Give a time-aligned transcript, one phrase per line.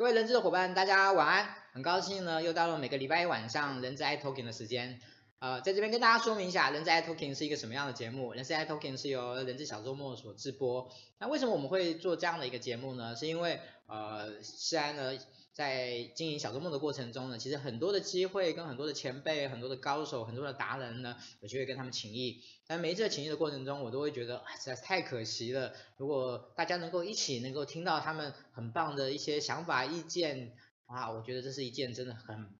[0.00, 1.46] 各位人资的伙伴，大家晚安。
[1.74, 4.98] 很高兴呢，又到了每个礼拜一晚上人资 i Talking 的时间。
[5.40, 8.32] 呃，在这边跟大家说明一下，人资 i Talking 是一个什么样的节目？
[8.32, 10.90] 人资 i Talking 是由人资小周末所制播。
[11.18, 13.14] 那为什么我们会做这样的一个节目呢？
[13.14, 15.12] 是因为呃，虽然呢。
[15.52, 22.42] 在经营小周末的过程中呢，其实很多的机会跟很多的前辈、很多的高手、很多的达人呢，有机会跟他们请益。
[22.66, 25.74] 但每一次的请益的过程中，我都会觉得实在是太可惜了。
[25.96, 30.56] 如果大家能够一起能够听到他们很棒的一些想法、意见
[30.86, 32.54] 啊，我觉得这是一件真的很，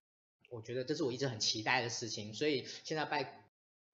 [0.49, 2.33] 我觉得这是我一直很期待的事情。
[2.33, 3.45] 所以现在拜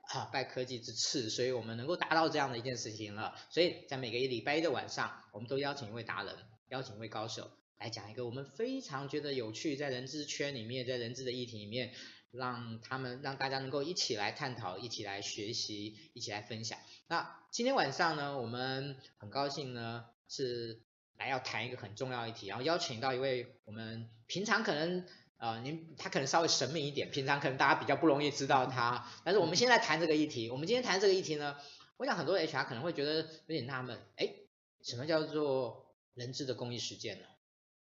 [0.09, 3.35] 啊拜科技之赐，所以我们能够达到这样的一件事情了。
[3.51, 6.35] 所以在每个礼拜一的晚上，我们都邀请一位达人，
[6.69, 7.51] 邀请一位高手。
[7.79, 11.93] 来讲一个我们非常觉得有趣，在人资圈里面，在人资的议题里面，
[12.31, 16.79] 让他们让大家能够一起来探讨，一起来学习，一起来分享。
[17.07, 20.81] 那今天晚上呢，我们很高兴呢是
[21.17, 25.05] 来要谈一个很重要议题，然后邀请到一位我们平常可能
[25.37, 31.55] 呃您他可能稍微神秘一点，平常可能大家比较不容易知道他，但是我们现在谈这个议题，我们今天谈这个议题呢，
[31.97, 34.33] 我想很多 HR 可能会觉得有点纳闷，哎，
[34.81, 37.27] 什么叫做人资的公益实践呢？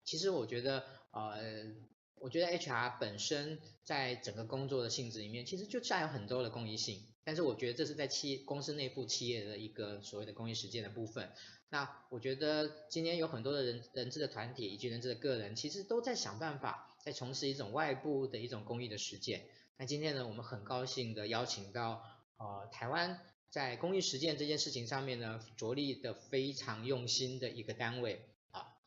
[0.09, 1.67] 其实我觉得，呃，
[2.15, 7.03] 我觉得 HR 本身在整个工作的性质里面，其实就占有很多的公益性。
[7.25, 11.31] 但是我觉得这是在企公司内部企业的一个所谓的公益实践的部分。
[11.69, 19.45] 那我觉得今天有很多的人人资的团体以及人资的个人，其实都在想办法在从事一种外部的一种公益的实践。
[19.77, 22.03] 那今天呢，我们很高兴的邀请到，
[22.39, 23.21] 呃，台湾
[23.51, 28.25] 在公益实践这件事情上面呢，着力的非常用心的一个单位。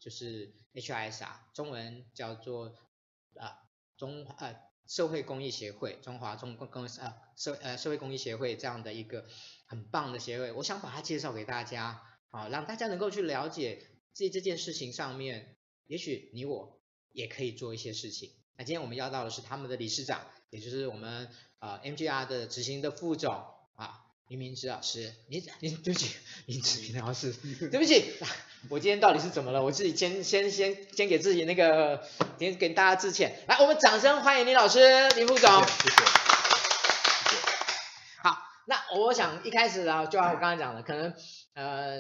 [0.02, 2.76] 就是 HISR，中文叫做
[3.36, 3.60] 啊
[3.98, 9.28] 中呃社会公益协会，中华中公公啊社呃社会公益协会这样的一个
[9.68, 12.02] 很棒的协会，我想把它介绍给大家，
[12.32, 15.56] 啊让大家能够去了解这这件事情上面，
[15.86, 16.82] 也许你我
[17.12, 18.32] 也可以做一些事情。
[18.58, 23.32] 那今天我们邀到的是他们的理事长，也就是我们啊 MGR 的执行的副总
[24.32, 27.34] 啊林明芝老师，你你对不起，林 志明老师，
[27.70, 28.14] 对不起。
[28.70, 29.62] 我今天到底是怎么了？
[29.62, 32.02] 我自己先先先先给自己那个，
[32.40, 33.38] 先给大家致歉。
[33.48, 35.52] 来，我们掌声欢迎林老师、林副总。
[38.24, 38.38] 好，
[38.68, 41.14] 那我想一开始啊，就像我刚才讲的，可能
[41.54, 42.00] 呃，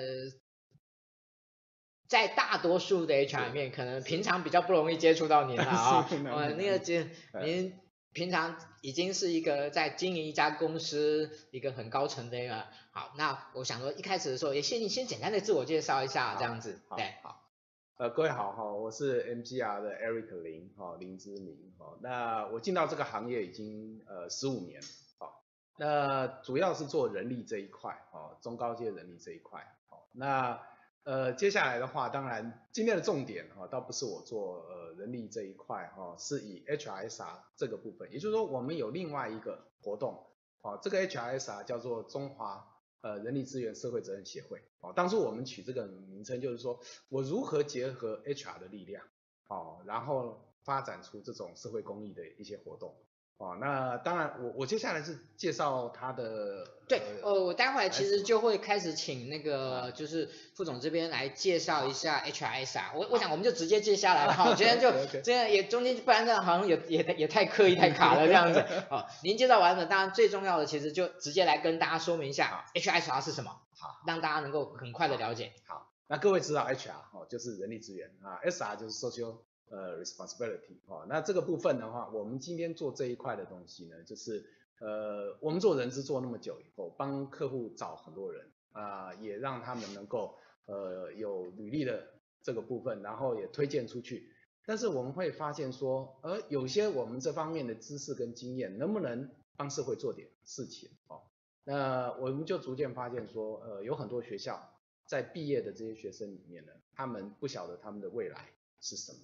[2.08, 6.08] 在大多数的 HR 里面，可能平常比较不容易接触到您了 啊。
[6.10, 7.04] 我，那个就
[7.44, 7.78] 您。
[8.14, 17.50] 平常已经是一个在经营一家公司一个很高层的一个好，那我想说一开始的时候也先你先简单的自我介绍一下这样子，对，好，
[17.98, 24.82] 呃各位好哈，我是 MGR 的 Eric 林哈林之明哈，那我进到这个行业已经呃十五年，
[25.18, 25.44] 好，
[25.78, 30.60] 那主要是做人力这一块哦，中高阶人力这一块，好，那。
[31.04, 40.28] 呃，接下来的话，当然今天的重点哈，倒不是我做呃人力这一块哈，是以 HRSR 这个部分，也就是说我们有另外一个活动，
[40.62, 42.64] 啊，这个 HRSR 叫做中华
[43.02, 49.04] 呃人力资源社会责任协会，啊，当初我们取这个名称就是说我如何结合 HR 的力量，
[49.48, 52.96] 啊，然后发展出这种社会公益的一些活动。
[53.42, 56.64] 哦，那当然我，我我接下来是介绍他的。
[56.88, 62.96] 对，呃，我待会其实就会开始请那个就是副总这边来介绍一下 HRSR。
[62.96, 68.64] 我我想我们就直接接下来了哈， 我觉得就这样也中间不然这样好像也也也太刻意太卡了这样子。
[68.92, 75.54] 好，您介绍完了，当然最重要的其实就直接来跟大家说明一下 HRSR 是什么，好，让大家能够很快的了解。
[75.66, 79.38] 好，那各位知道 HR 哦就是人力资源啊，SR 就是 social。
[79.72, 84.46] 呃，responsibility 哦，那这个部分的话，我们今天做这一块的东西呢，就是
[84.80, 92.06] 呃，我们做人资做那么久以后，帮客户找很多人啊、也让他们能够呃有履历的
[92.44, 94.30] 这个部分，然后也推荐出去。
[94.66, 101.22] 但是我们会发现说，呃，有些我们这方面的知识跟经验，能不能帮社会做点事情哦？
[101.64, 104.70] 那我们就逐渐发现说，呃，有很多学校
[105.06, 108.50] 在毕业的这些学生里面呢，他们不晓得他们的未来
[108.82, 109.20] 是什么。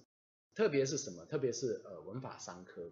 [0.58, 1.24] 特别是什么？
[1.26, 2.90] 特别是呃文法商科。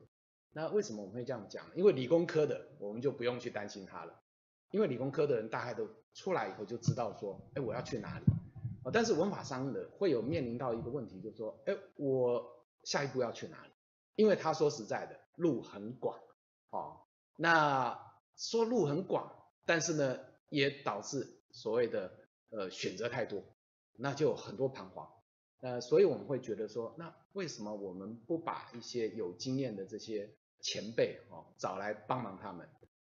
[0.53, 1.67] 那为什么我们会这样讲？
[1.75, 4.23] 因为理工科的我们就不用去担心他了，
[4.71, 8.25] 因为理工科的人大概都出来以后就知道说，哎，我要去哪里。
[8.85, 13.73] 哦，但是文法商的会有面临到一个问题，就是说，哎，我下一步要去哪里？
[14.15, 16.21] 因为他说实在的，路很广。
[16.71, 17.01] 哦，
[17.37, 17.99] 那
[18.37, 20.21] 说路很广，但是呢，
[20.51, 22.13] 也导致所谓的
[22.51, 23.43] 呃选择太多，
[23.97, 25.11] 那就很多彷徨。
[25.61, 32.69] 呃，所以我们会觉得说，那为什么我们不把一些有经验的这些前辈哦找来帮忙他们？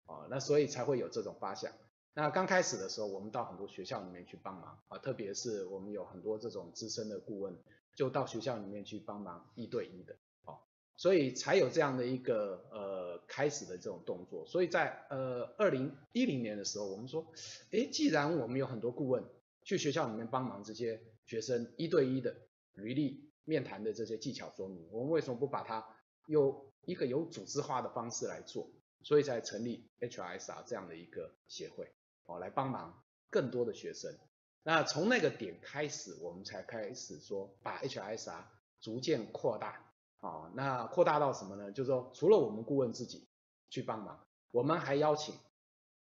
[0.06, 1.72] 哦，那所以才会有这种发想。
[2.14, 7.56] 那刚开始的时候，我们到很多学校里面去帮忙啊，特别是我们有很多这种资深的顾问
[7.94, 10.58] 就到学校里面去帮忙一对一的，哦，
[10.96, 14.44] 所以才有这样的一个呃开始的这种动作。
[14.46, 17.24] 所以在呃二零一零年的时候，我们说，
[17.70, 19.24] 诶，既然我们有很多顾问
[19.64, 21.00] 去学校里面帮忙这些
[21.32, 22.36] 学生一对一的
[22.74, 25.82] 履历面谈的这些技巧说明，我们为什么不把它
[26.26, 28.70] 用一个有组织化的方式来做？
[29.02, 31.90] 所以才成立 HRSR 这样的一个协会，
[32.26, 34.14] 哦，来帮忙更多的学生。
[34.62, 38.44] 那从那个点开始，我们才开始说把 HRSR
[38.82, 41.72] 逐渐扩大，啊，那扩大到什么呢？
[41.72, 43.26] 就是说，除了我们顾问自己
[43.70, 45.34] 去帮忙，我们还邀请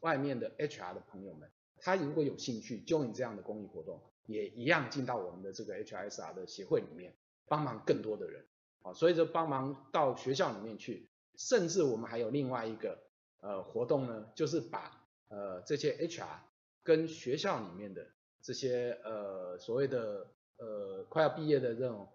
[0.02, 7.14] 外面的 HR 的朋友们，他如果有兴趣 join 这样的公益活动，也一样进到我们的这个 HRSR 的协会里面，
[7.48, 8.46] 帮忙更多的人，
[8.82, 11.10] 啊，所以就帮忙到学校里面去。
[11.38, 12.98] 甚至我们还有另外一个
[13.42, 16.40] 呃活动呢，就是把呃这些 HR
[16.82, 18.08] 跟学校里面的
[18.42, 20.28] 这些呃所谓的
[20.58, 22.08] 呃快要毕业的这种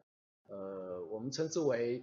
[0.47, 2.03] 呃我们称之为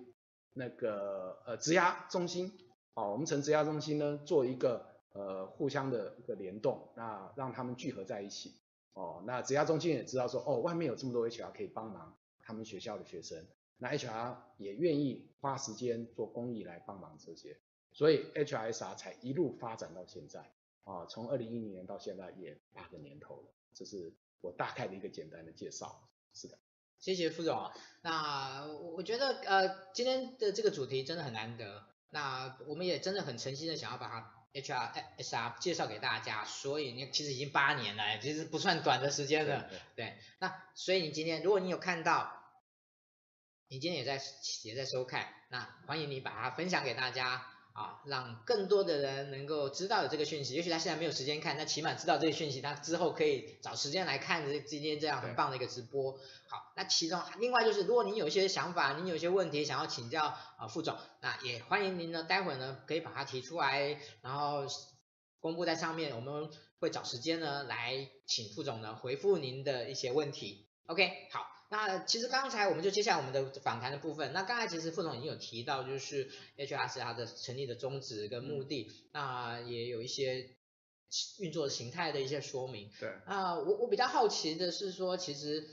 [0.53, 2.51] 那个呃职涯中心
[2.93, 8.53] 啊，我们称职涯中心呢做一个呃互相的一个联动，那让他们聚合在一起
[8.97, 13.45] 哦，那职涯中心也知道说哦外面有这么多 HR 可以帮忙他们学校的学生。
[13.77, 17.59] 那 HR 也愿意花时间做公益来帮忙这些，
[17.91, 20.51] 所以 HRSR 才一路发展到现在
[20.83, 26.09] 啊，从二零一零年到现在也八个年头了，这是我大概的一个简单的介绍。
[26.33, 26.57] 是的，
[26.97, 27.69] 谢谢副总。
[28.01, 39.63] 那我觉得呃今天的这个主题真的很难得，那我们也真的很诚心的想要把它 HRSR 介绍给大家，所以你其实已经八年了，其实不算短的时间了。
[39.63, 42.35] 对，对，对，那所以你今天如果你有看到。
[43.69, 44.17] 你今天也在
[44.63, 47.45] 也在收看，那欢迎你把它分享给大家
[47.77, 50.55] 啊，让更多的人能够知道有这个讯息。
[50.55, 56.13] 也许他现在没有时间看，那起码知道这个讯息，他之后可以找时间来看这今天这样很棒的一个直播。
[56.47, 60.25] 好，那其中另外就是，如果您有一些想法，您有一些问题想要请教
[60.57, 64.65] 啊副总，那也欢迎您呢，待会呢可以把它提出来，然后
[65.39, 70.65] 公布在上面，我们会找时间呢来请副总呢回复您的一些问题。
[70.87, 71.56] OK，好。
[71.69, 74.31] 那其实刚才我们就接下来我们的访谈的部分。
[74.31, 80.55] 那刚才其实副总已经有提到，就是 HRSR 它的成立的宗旨跟目的，嗯、那也有一些
[81.39, 82.89] 运作形态的一些说明。
[82.99, 83.09] 对。
[83.25, 85.67] 啊，我我比较好奇的是说，其实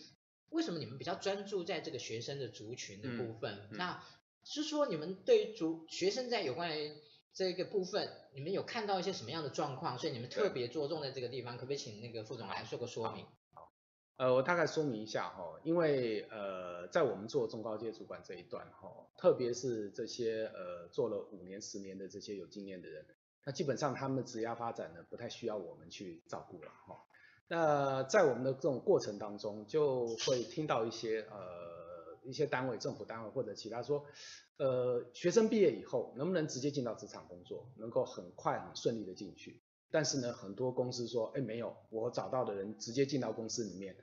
[0.51, 3.55] 为什么你们比较专注在这个学生的族群的部分？
[3.55, 4.05] 嗯嗯、那
[4.43, 6.93] 是说你们对于族学生在有关于
[7.33, 9.97] 这个部分，你们有看到一些什么样的状况？
[9.97, 13.25] 所以你们特别着重在这个地方，可不可以请那个副总来做个说明？
[14.17, 23.05] 呃，我大概说明一下哈，因为呃，在我们做中高阶主管这一段哈，特别是这些呃做了五年、十年的这些有经验的人，
[23.45, 27.03] 那基本上他们的职业发展呢，不太需要我们去照顾了哈。
[27.49, 34.07] 那在我们的这种过程当中，就会听到一些呃一些单位、政府单位或者其他说，
[34.59, 39.61] 呃，学生毕业以后能不能直接进到职场工作，能够很快很顺利的进去？
[39.95, 43.97] 但是呢，很多公司说，哎，没有，我找到的人直接进到公司里面，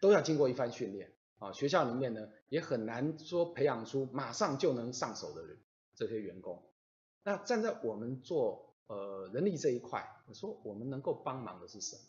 [0.00, 1.52] 都要经过一番训练啊。
[1.52, 5.58] 学校里面呢，也很难说培养出马上就能上手的人，
[5.94, 6.62] 这些员工。
[7.24, 12.02] 那站在我们做呃人力这一块，我说我们能够帮忙的是什么？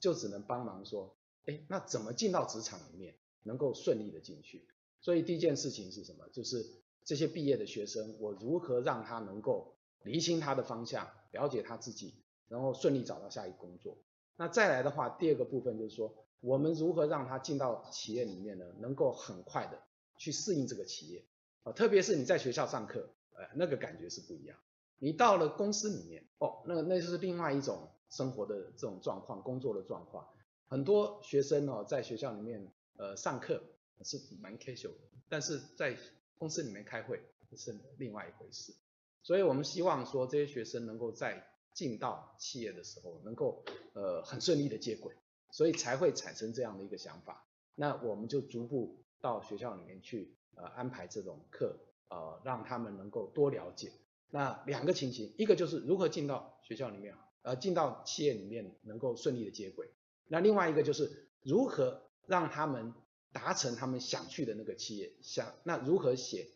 [0.00, 1.16] 就只能帮忙说，
[1.46, 3.14] 哎，那怎么进到职场里面，
[3.44, 4.66] 能够顺利的进去？
[5.00, 6.28] 所以第一件事情是什么？
[6.32, 6.66] 就是
[7.04, 12.23] 这些毕业的学生，我如何让他能够厘清他的方向，了解他自己。
[12.48, 13.96] 然后顺利找到下一个工作。
[14.36, 18.64] 那再来的话，第二个部分就是说，我们如何让他进到企业里面呢？
[18.80, 19.80] 能够很快的
[20.16, 21.24] 去适应这个企业
[21.62, 24.58] 啊，特别是你在学校上课，呃，那个感觉是不一样。
[24.98, 30.26] 你到了公司里面，哦，那那就是另外一种生活的这种状况，工作的状况。
[30.66, 33.62] 很多学生哦，在学校里面呃上课
[34.02, 34.94] 是蛮 casual，
[35.28, 35.96] 但是在
[36.38, 37.20] 公司里面开会
[37.56, 38.74] 是另外一回事。
[39.22, 45.14] 所以我们希望说，这些学生能够在进到企业的时候，能够呃很顺利的接轨，
[45.50, 47.44] 所以才会产生这样的一个想法。
[47.74, 51.76] 那我们就逐步到学校里面去呃安排这种课，
[52.08, 53.92] 呃让他们能够多了解。
[54.30, 59.90] 那两个情形，一个就是如何进到学校里面，呃进到企业里面能够顺利的接轨。
[60.28, 62.94] 那另外一个就是如何让他们
[63.32, 66.48] 达成他们想去的那个企业，想那如何写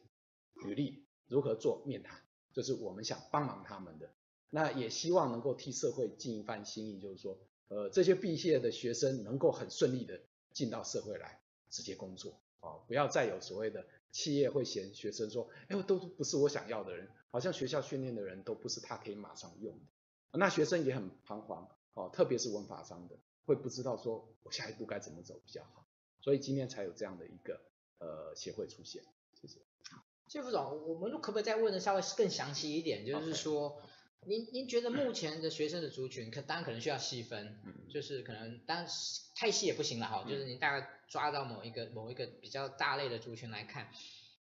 [0.64, 2.22] 履历，如何做面谈，
[2.52, 4.10] 就是我们想帮忙他们的。
[4.50, 7.38] 那也希望能够替社会尽一番心意，就是说，
[7.68, 10.20] 呃，这些毕业的学生能够很顺利的
[10.54, 25.86] 进到社会来直接工作，啊，不要再有所谓的企业会嫌学生说，哎，都不是我想要的人，好像学校训练的人都不是他可以马上用的，那学生也很彷徨，哦，特别是文法商的，会不知道说我下一步该怎么走比较好，
[26.22, 27.60] 所以今天才有这样的一个
[27.98, 29.04] 呃协会出现。
[29.34, 29.60] 谢谢。
[30.26, 33.04] 谢副总，我们可不可以再问的稍微更详细一点？
[33.04, 33.78] 就是说。
[34.26, 38.86] 您您觉得目前的学生的族群，可当然可能需要细分，嗯、就是可能当然
[39.34, 43.90] 太细也不行了哈，嗯、就是您大概抓到某一个某一个比较大类的族群来看，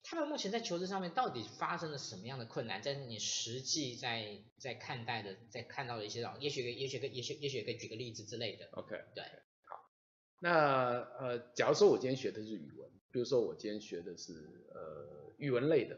[0.03, 2.81] 他们目前在求职上面到底发生了什么样的困难？
[2.83, 8.69] 在你实际在在看待的，在看到的一些，也许也许个也许也许可以举个例子之类的。
[8.73, 9.23] OK，对，
[9.63, 9.89] 好，
[10.39, 14.33] 那呃，假如说我今天学的是语文，比如说我今天学的是
[14.75, 15.97] 呃语文类的。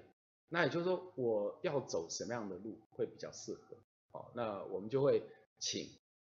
[0.50, 3.78] 那也就是说，我要走什么样的路会比较适合？
[4.12, 5.24] 好，那我们就会
[5.58, 5.88] 请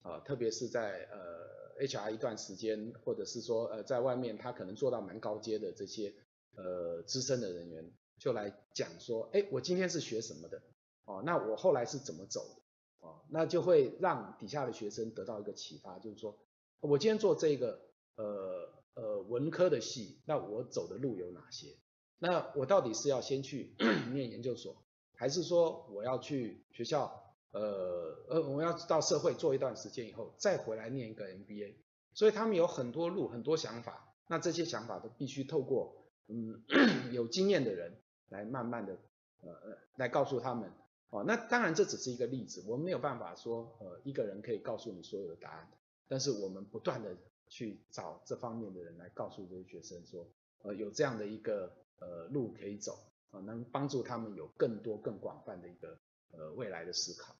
[0.02, 6.12] 啊，特别是在呃 HR 一段时间，或者是说呃在外面他可能做到蛮高阶的这些
[6.56, 10.60] 呃资深的人员，就来讲说，哎，我今天是学什么的？
[11.04, 13.06] 哦，那我后来是怎么走的？
[13.06, 16.36] 哦，那就会让底下的学生得到一个启发，就是说
[16.80, 17.80] 我今天做这个
[18.16, 21.76] 呃呃文科的系，那我走的路有哪些？
[22.20, 23.74] 那我到底是要先去
[24.12, 24.76] 念研究所，
[25.14, 31.74] 还是说我要去学校，呃呃，我要到社会做一段时间以后，再回来念一个 MBA？
[32.14, 34.14] 所以他们有很多路，很多想法。
[34.26, 36.62] 那这些想法都必须透过嗯
[37.12, 38.98] 有经验的人来慢慢的
[39.42, 40.72] 呃呃来告诉他们。
[41.10, 45.70] 哦，那当然这只是一个例子，我们没有办法说呃一个人可以告诉你所有的答案。
[46.08, 47.16] 但是我们不断的
[47.48, 50.28] 去找这方面的人来告诉这些学生说，
[50.62, 51.72] 呃有这样的一个。
[52.00, 52.98] 呃，路可以走
[53.30, 55.98] 啊，能帮助他们有更多、更广泛的一个
[56.32, 57.36] 呃未来的思考。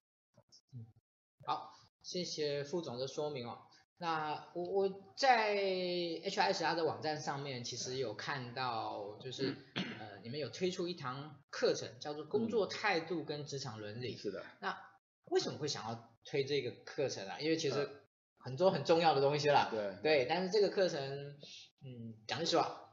[0.73, 0.85] 嗯，
[1.45, 1.71] 好，
[2.03, 3.59] 谢谢副总的说明哦。
[4.01, 14.15] 那我我在 HRSR 的网站上面其实有看到，就是呃你们有推出一堂课程，叫做工作态度跟职场伦理。
[14.15, 14.45] 嗯、是的。
[14.61, 14.77] 那
[15.25, 17.39] 为什么会想要推这个课程啊？
[17.41, 17.89] 因为其实
[18.37, 19.67] 很多很重要的东西啦。
[19.69, 19.97] 对。
[20.01, 21.01] 对，但是这个课程，
[21.83, 22.88] 嗯，讲句实话啊。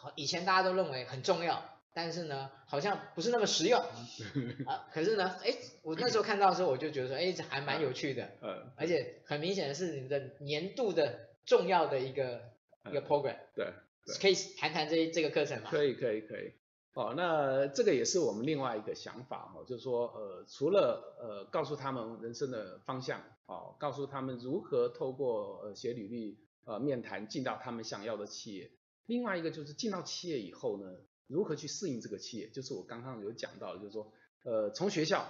[0.00, 1.60] 好，以前大家都认为很重要，
[1.92, 3.80] 但是呢，好像不是那么实用
[4.64, 4.86] 啊。
[4.92, 5.52] 可是呢，哎，
[5.82, 8.30] 我那时候看到的时候，我就觉得说，哎，这还蛮有趣的。
[8.40, 8.70] 嗯。
[8.76, 12.42] 而且很明显的是，你的年度的重要的一个、
[12.84, 13.36] 嗯、一个 program。
[13.56, 13.72] 对。
[14.20, 15.68] 可以谈谈这这个课程吗？
[15.70, 16.52] 可以，可以，可以。
[16.94, 28.70] 哦，那这个也是我们另外一个想法哈，就是说，呃，除了呃告诉他们人生的方向，哦，告诉他们如何透过呃写履历、呃面谈进到他们想要的企业。
[29.08, 30.86] 另外一个就是进到企业以后呢，
[31.28, 34.12] 如何去适应这个企业，就是我刚刚有讲到的，就是说，
[34.44, 35.26] 呃，从学校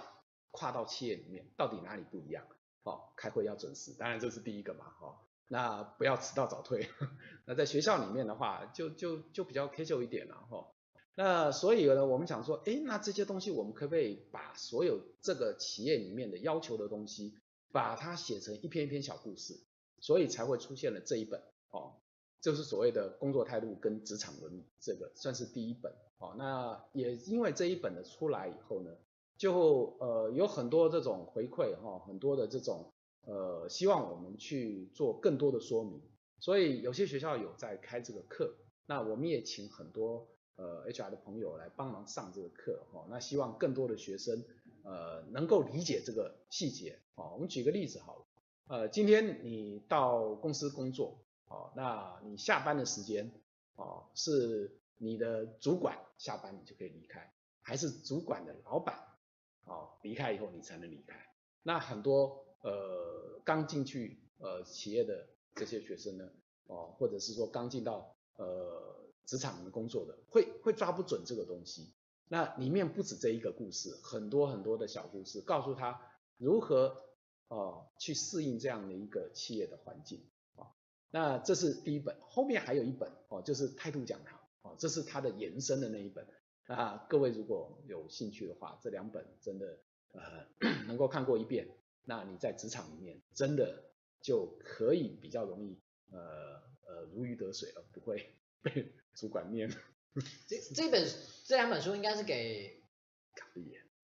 [0.51, 2.45] 跨到企业里面，到底哪里不一样？
[2.83, 5.15] 哦，开会要准时，当然这是第一个嘛，哦，
[5.47, 6.89] 那不要迟到早退。
[7.47, 10.73] 那在学校里面的话，就就就比较 casual 一点了，哈、
[11.15, 17.33] 那所以呢，我们想说，诶，那这些东西我们可不可以把所有这个企业里面的要求的东西，
[17.71, 19.57] 把它写成一篇一篇小故事，
[20.01, 21.98] 所以才会出现了这一本，哦。
[22.41, 26.35] 就是所谓的工作态度跟职场伦理，这个算是第一本哦。
[26.37, 28.91] 那也因为这一本的出来以后呢，
[29.37, 32.93] 就呃有很多这种回馈哈，很多的这种
[33.25, 36.01] 呃希望我们去做更多的说明。
[36.39, 43.05] 所以有些学校有在开这个课，那我们也请很多呃 HR 的朋友来帮忙上这个课哈。
[43.09, 44.45] 那希望更多的学生
[44.83, 47.33] 呃能够理解这个细节啊。
[47.33, 48.25] 我们举个例子好了，
[48.67, 51.19] 呃，今天你到公司工作。
[51.49, 53.31] 哦，那你下班的时间，
[53.75, 58.97] 哦，是你的主管下班你就可以离开，还是主管的老板，
[59.65, 61.15] 哦，离开以后你才能离开？
[61.63, 66.29] 那很多呃刚进去呃企业的这些学生呢，
[66.67, 71.93] 哦，或者是说刚进到呃职场工作的，会会抓不准这个东西。
[72.27, 75.99] 那里面不止这一个故事，很多很多的小故事，告诉他
[76.37, 77.05] 如何
[77.47, 80.23] 哦去适应这样的一个企业的环境。
[81.11, 86.27] 那这是第一本，后面还有一本哦，就是态度讲堂哦，这是它的延伸的那一本。
[86.67, 89.79] 那各位如果有兴趣的话，这两本真的
[90.13, 90.45] 呃
[90.85, 91.67] 能够看过一遍，
[92.05, 93.85] 那你在职场里面真的
[94.21, 95.79] 就可以比较容易
[96.11, 99.69] 呃呃如鱼得水了，不会 被主管念。
[100.47, 101.07] 这这本
[101.45, 102.83] 这两本书应该是给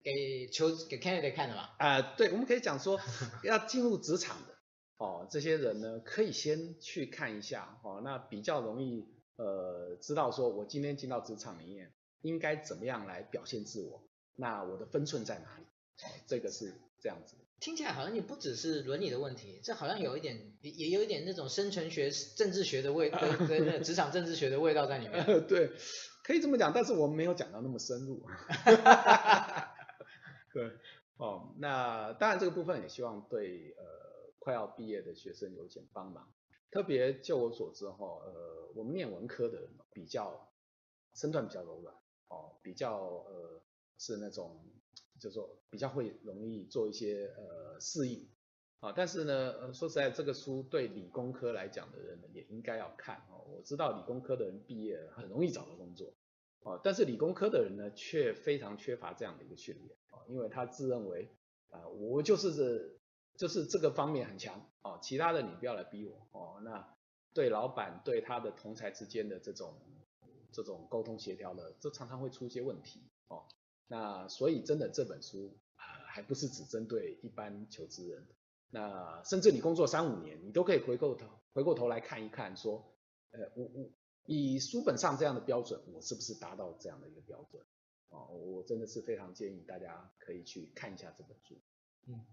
[0.01, 1.75] 给求给 candidate 看的吧？
[1.77, 2.99] 啊、呃，对，我们可以讲说
[3.43, 4.54] 要进入职场的。
[4.97, 9.05] 哦，这些人呢，可以先去看一下，哦，那比较容易，
[9.35, 15.63] 呃，知道说我今天进到职场里面，应该怎么样来表现自我，那我的分寸在哪里？
[16.03, 17.35] 哦，这个是这样子。
[17.59, 25.25] 听起来好像也不只是伦理的问题，这好像有一点，也也有一点那种生存学、政治学的味，跟跟那职场政治学的味道在里面。
[25.47, 25.71] 对，
[26.23, 28.23] 可以这么讲，但是我们没有讲到那么深入。
[30.53, 30.71] 对，
[31.17, 34.04] 哦，那当然这个部分也希望对，呃。
[34.45, 36.31] 快要毕业的学生有点帮忙，
[36.69, 40.53] 特别就我所知哈，呃，我们念文科的人比较
[41.15, 41.95] 身段比较柔软
[42.27, 43.63] 哦，比较呃
[43.97, 44.63] 是那种
[45.19, 48.29] 就是说比较会容易做一些呃适应
[48.81, 53.43] 啊，但是呢，说实在，这个书对理工科来讲的人也应该要看哦。
[53.47, 56.13] 我知道理工科的人毕业很容易找到工作
[56.59, 61.35] 哦，但是理工科的人呢却非常缺乏这样的一个训练哦，因为他自认为
[61.71, 62.94] 啊、我就是
[63.37, 66.95] 就是这个方面很强哦，其他的你不要来逼我哦，那
[67.33, 69.75] 对老板对他的同才之间的这种。
[70.51, 73.43] 这种沟通协调的，这常常会出一些问题哦。
[73.87, 78.25] 那所以真的这本书啊，还不是只针对一般求职人。
[78.69, 82.95] 那甚至你工作三五年，你都可以回过头回过头来看一看，说，
[83.31, 83.89] 呃，我我
[84.23, 87.61] 以书本上这样的标准，我是不是达到这样的一个标准？
[88.07, 91.59] 哦，我真的是非常建议大家可以去看一下这本书。
[92.07, 92.25] 嗯。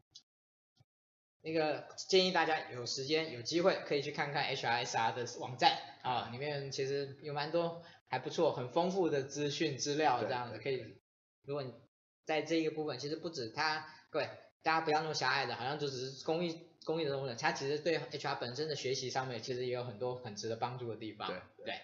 [1.45, 11.01] 那个建议大家有时间有机会可以去看看 HRSR 的网站啊，里面其实有蛮多还不错、很丰富的资讯资料，这样子可以。
[11.45, 11.75] 如果你
[12.25, 14.31] 在这一个部分，其实不止它，各位
[14.63, 21.27] 大家不要那么狭隘的，好像就只是公益公益的东西，它其实对 HR 本身的学习上面，其实也有很多很值得帮助的地方。
[21.27, 21.75] 对对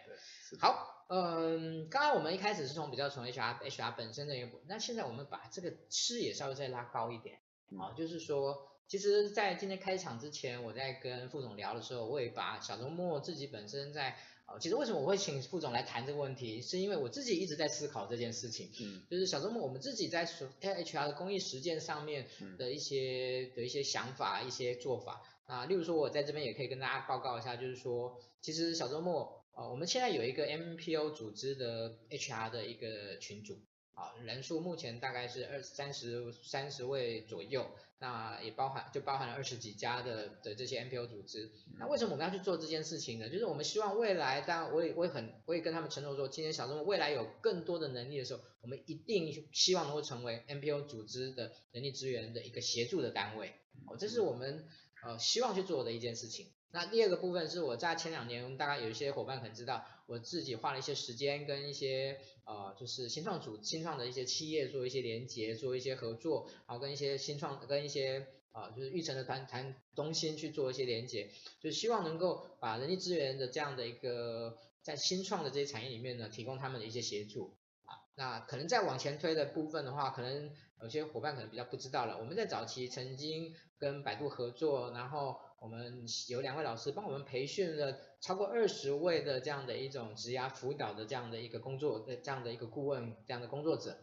[0.61, 7.41] 好，嗯，刚刚我们一开始是从比较从 HR HR 本身的一个，那现在我们把这个视野稍微再拉高一点，
[7.77, 8.69] 啊，就是说。
[8.89, 33.59] 其实，在今天开场之前，我在跟副总聊的时候，我也把小周末自己本身在，呃，其实为什么我会请副总来谈这个问题，是因为我自己一直在思考这件事情，嗯，就是小周末我们自己在 HR 的公益实践上面的一些的一些想法、一些做法，啊，例如说我在这边也可以跟大家报告一下，就是说，其实小周末，呃，我们现在有一个 MPO 组织的 HR 的一个群组，
[33.93, 37.71] 啊，人数目前大概是二三十三十位左右。
[38.01, 41.51] 那也包含就包含了二十几家的的这些 NPO 组织。
[41.79, 43.29] 那为什么我们要去做这件事情呢？
[43.29, 53.53] 就是我们希望未来，当然我也我也很我也跟他们承诺说，今天小周末未来有更多的能力的时候，我们一定希望能够成为 NPO 组织的人力资源的一个协助的单位。
[53.87, 54.67] 哦，这是我们
[55.05, 56.53] 呃希望去做的一件事情。
[56.71, 78.09] 那第二个部分是我在前两年，大概有一些伙伴可能知道，我自己花了一些时间跟一些呃，就是新创组、新创的一些企业做一些连接，做一些合作，然后跟一些新创、跟一些呃，就是育成的团团中心去做一些连接，就希望能够把人力资源的这样的一个在新创的这些产业里面呢，提供他们的一些协助啊。
[78.15, 85.39] 那可能再往前推的部分的话，可能有些伙伴可能比较不知道了，我们在早期曾经跟百度合作，然后。
[85.61, 93.99] 我们有两位老师帮我们培训了超过二十位的这样的一种职涯辅导的这样的一个工作的这样的一个顾问这样的工作者，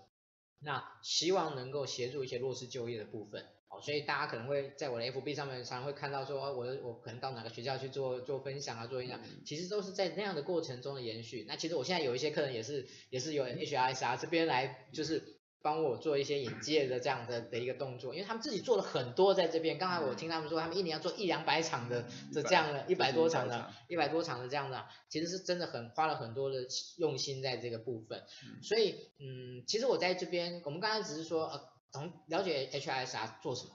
[0.59, 11.45] 那希望能够协助一些弱势就业的部分，好，所以大家可能会在我的 FB 上面常常会看到说，我我可能到哪个学校去做做分享啊，做一下，其实都是在那样的过程中的延续。
[11.47, 15.34] 那其实我现在有一些客人也是也是有 HRSR 这边来就是。
[15.65, 19.79] 帮我做一些引介的这样的的一个动作，因为他们自己做了很多在这边。
[19.79, 28.21] 刚才我听他们说，他们一年要做一两百场的的这样的，一百多场的，一百多场的这样的，其实是真的很花了很多的用心在这个部分。
[28.61, 33.71] 所以，嗯，其实我在这边，我们刚才只是说，呃，从了解 HRSR 做什么，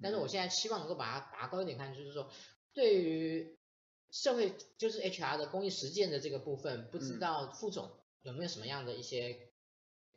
[0.00, 2.30] 但是我现在希望能够把它拔高一点看，就是说，
[2.72, 3.58] 对于
[4.12, 7.90] 社会就是 HR 的公益实践的这个部分，不知道副总
[8.22, 9.50] 有没有什么样的一些。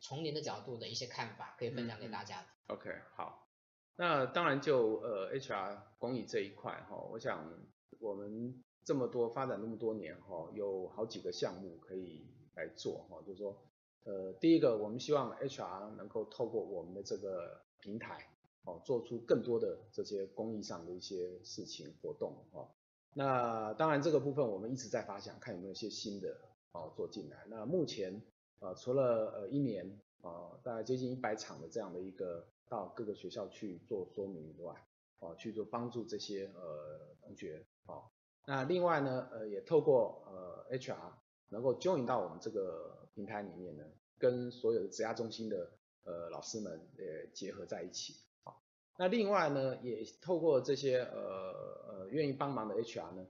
[0.00, 2.74] 从您的角度的一些看法，可以分享给大家的。
[2.74, 3.48] OK，好，
[3.96, 7.50] 那当然就呃 HR 公益这一块哈，我想
[7.98, 13.56] 我们这么多发展那么多年哈，有好几个项目可以来做哈，就是说
[14.04, 18.28] 呃第一个我们希望 HR 能够透过我们的这个平台
[18.64, 22.68] 哦，做出更多的这些公益上的一些事情活动哈。
[23.14, 26.36] 那当然这个部分我们一直在发想，看有没有一些新的
[26.72, 27.44] 哦做进来。
[27.48, 28.22] 那目前。
[28.60, 34.74] 呃，除了呃一年呃大概接近一百场的这样的一个到各个学校去做说明以外，
[35.18, 38.04] 哦、呃、去做帮助这些呃同学哦，
[38.46, 41.12] 那另外呢呃也透过呃 HR
[41.50, 43.84] 能够 join 到我们这个平台里面呢，
[44.18, 45.70] 跟所有的职涯中心的
[46.04, 48.14] 呃老师们也结合在一起
[48.44, 48.54] 啊、
[48.98, 51.52] 那另外呢也透过这些呃
[51.88, 53.26] 呃愿意帮忙的 HR 呢，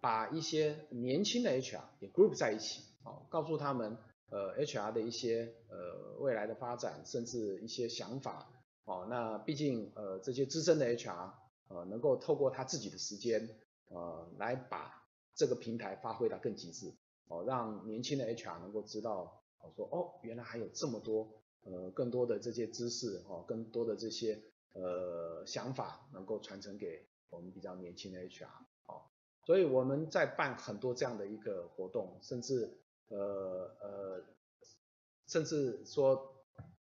[0.00, 3.96] 把一些年轻的 HR 也 group 在一起哦，告诉他们。
[4.28, 8.50] 呃，HR 的一些呃未来的发展，甚至一些想法，
[8.84, 11.32] 哦，那毕竟呃这些资深的 HR，
[11.68, 13.48] 呃能够透过他自己的时间，
[13.88, 16.92] 呃来把这个平台发挥到更极致，
[17.28, 21.30] 哦，让年轻的 HR 能够知道，哦说哦原来还有这么多
[21.62, 28.48] 呃更多的这些知识，哦更多的这些呃想法能够传承给我们比较年轻的 HR，
[28.86, 29.02] 哦，
[29.44, 32.80] 所以我们在办很多这样的一个活动，甚至。
[33.08, 34.24] 呃呃，
[35.26, 36.44] 甚至说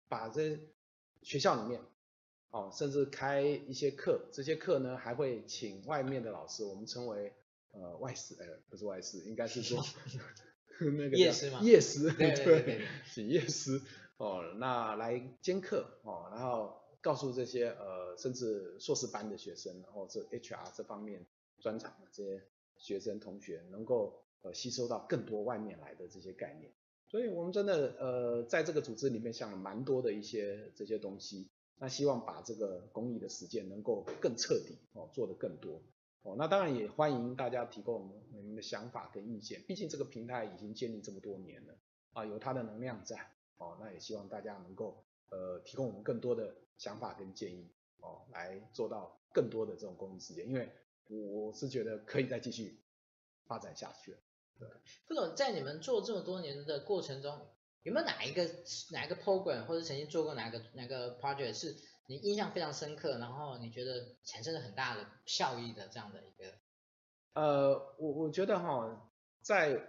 [0.08, 0.60] 把这
[1.22, 1.82] 学校里面
[2.52, 7.34] 哦，甚至开一些课，这些课呢还会请外面的老师，我们称为
[7.72, 9.84] 呃外师，呃不是外师，应该是说
[10.80, 13.82] 那个夜师嘛，夜师，对对对，对， 请夜师
[14.18, 21.26] 哦，那来兼课哦，然后告诉这些呃甚至硕士班的学生，然后这 HR 这方面
[21.60, 22.44] 专长的这些
[22.78, 26.72] 学生同学，能够呃吸收到更多外面来的这些概念。
[27.08, 35.82] 所以我们真的呃在这个组织里面想了蛮多的一些这些东西，那希望把这个公益的实践能够更彻底哦，做得更多。
[36.22, 41.74] 哦，那当然也欢迎大家提供你们的想法跟意见，毕竟这个平台已经建立这么多年了，
[42.12, 43.16] 啊，有它的能量在，
[43.58, 47.72] 哦，那也希望大家能够呃提供我们更多的想法跟建议，
[48.02, 50.70] 哦，来做到更多的这种公益事件，因为
[51.08, 52.84] 我是觉得可以再继续
[53.48, 54.18] 发展下去了。
[54.60, 54.68] 对，
[55.08, 57.48] 副总在你们做这么多年的过程中，
[57.84, 58.44] 有没有哪一个
[58.92, 61.76] 哪一个 program 或者曾经做过哪个哪个 project 是？
[62.10, 66.52] 你印象非常深刻，然后你觉得产生了很大的效益的这样的一个，
[67.34, 69.12] 呃，我我觉得哈，
[69.44, 69.80] 在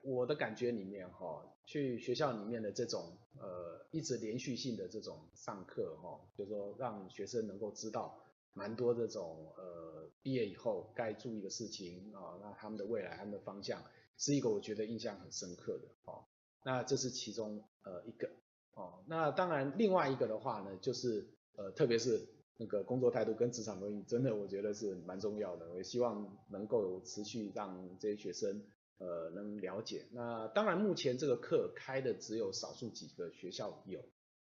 [0.00, 13.82] 我的感觉里面哈，去学校里面的这种呃一直连续性的这种上课哈，就是说让学生能够知道蛮多这种呃毕业以后该注意的事情啊，那他们的未来他们的方向
[14.18, 16.24] 是一个我觉得印象很深刻的哦，
[16.64, 18.30] 那这是其中呃一个
[18.74, 21.28] 哦，那当然另外一个的话呢就是。
[21.56, 25.70] 呃，特别是那个工作态度跟职场伦理，真的我觉得是蛮重要的。
[25.70, 28.60] 我也希望能够持续让这些学生
[28.98, 30.04] 呃能了解。
[30.10, 34.00] 那当然，目前这个课开的只有少数几个学校有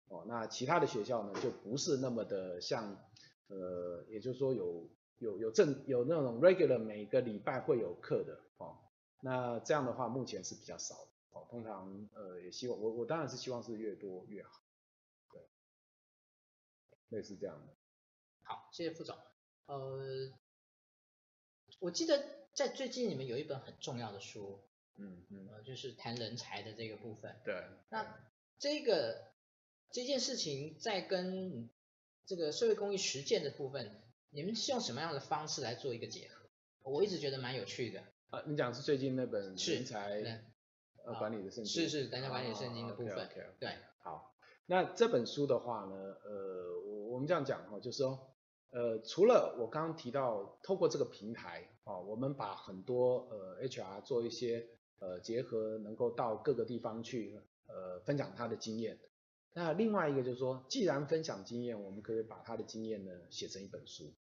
[0.08, 2.98] 哦，那其他的学校呢就不是那么的像
[3.46, 8.40] 呃，也就是说有有有正有那种 regular 每个礼拜会有课的。
[9.20, 11.46] 那这样的话，目前是比较少的哦。
[11.50, 14.62] 通常呃也希望我我当然是希望是越多越好。
[15.32, 15.40] 对
[17.08, 17.74] 类似这样的。
[18.42, 19.16] 好，谢谢副总。
[19.66, 20.32] 呃，
[21.80, 24.60] 我记得在最近你们有一本很重要的书，
[24.94, 27.40] 嗯嗯，呃，就是谈人才的这个部分。
[27.44, 27.64] 对。
[27.88, 28.18] 那
[28.58, 29.32] 这个
[29.90, 31.68] 这件事情在跟
[32.26, 36.48] 这个社会公益实践的部分，你们是用什么样的方式来做一个结合？
[36.82, 38.04] 我一直觉得蛮有趣的。
[38.30, 40.22] 啊，你讲是最近那本人才
[41.04, 43.28] 呃管理的圣经，是是人才管理圣经的部分。
[43.58, 43.70] 对。
[44.00, 44.34] 好，
[44.66, 46.76] 那这本书的话呢，呃。
[47.08, 48.36] 我们这样讲哈，就是说，
[48.72, 58.98] 呃，除了我刚刚提到，透过这个平台啊，我们把很多呃 HR 做一些呃结合，能够到各个地方去呃分享他的经验。
[59.54, 64.25] 那另外一个就是说，既然分享经验，我们可以把他的经验呢写成一本书哦。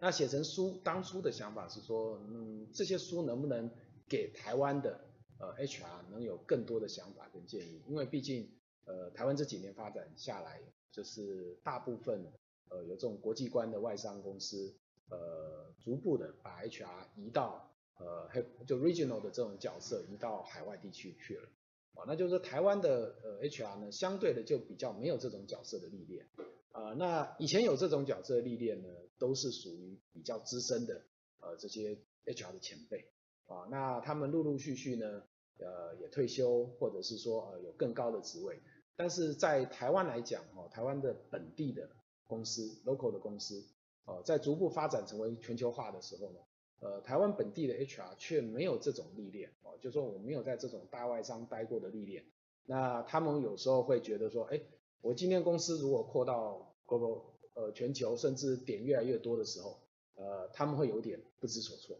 [0.00, 3.70] 那写成书，当初的想法是说，嗯，这些书能不能
[4.08, 5.00] 给台湾的
[5.38, 7.82] 呃 HR 能有更多的想法跟建议？
[7.88, 8.50] 因为毕竟
[8.84, 10.60] 呃台湾这几年发展下来。
[10.90, 12.32] 就是大部分
[12.70, 14.74] 呃有这种国际观的外商公司，
[15.10, 18.28] 呃逐步的把 HR 移到呃
[18.66, 21.48] 就 regional 的这种角色移到海外地区去了，
[21.94, 26.26] 哦，那就是台湾的呃 HR 呢相对的就比较没有这种角色的历练，
[26.72, 31.02] 啊，那以前有这种角色历练呢，都是属于比较资深的
[31.40, 33.10] 呃这些 HR 的前辈，
[33.46, 35.22] 啊，那他们陆陆续续呢
[35.58, 38.60] 呃也退休或者是说呃有更高的职位。
[38.96, 41.88] 但是在台湾来讲，哈，台湾的本地的
[42.26, 43.64] 公司，local 的公司，
[44.06, 46.40] 呃，在逐步发展成为全球化的时候呢，
[46.80, 52.24] 呃，台湾本地的 HR 却没有这种历练，哦，就说我没有在这种大外商待过的历练，
[52.64, 54.60] 那他们有时候会觉得说，哎，
[55.00, 57.22] 我今天公司如果扩到 global，
[57.58, 59.80] 呃，全球，甚至点越来越多的时候，
[60.14, 61.98] 呃，他们会有点不知所措，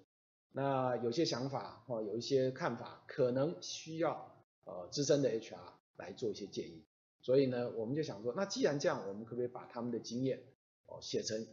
[0.53, 6.85] 那有些想法，哦，有一些看法，可能需要呃资深的 HR 来做一些建议。
[7.23, 10.45] 所以呢，我们就想说，那既然这样，我们可不可以把他们的经验
[10.87, 11.45] 哦写成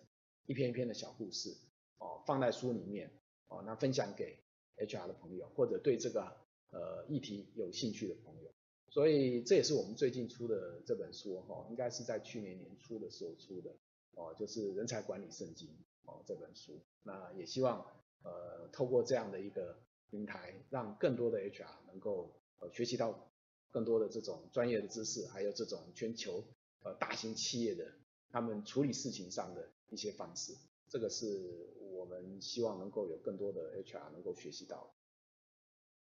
[0.45, 1.57] 一篇一篇的小故事
[1.97, 3.11] 哦，放在书里面
[3.47, 4.37] 哦，那分享给
[4.77, 6.21] HR 的朋友或者对这个
[6.69, 8.51] 呃议题有兴趣的朋友。
[8.91, 13.75] 所以这也是我们最近出的这本书哈，应该是在去年年初的时候出的
[14.15, 15.69] 哦，就是人才管理圣经
[16.03, 16.81] 哦这本书。
[17.03, 17.85] 那也希望
[18.23, 19.77] 呃透过这样的一个
[20.09, 23.31] 平台，让更多的 HR 能够呃学习到。
[23.71, 26.45] 更多的这种专业的知识，还有这种全球
[26.83, 27.91] 呃大型企业的
[28.29, 30.55] 他们处理事情上的一些方式，
[30.87, 34.95] 这个是我们希望能够有更多的 HR 能够学习到。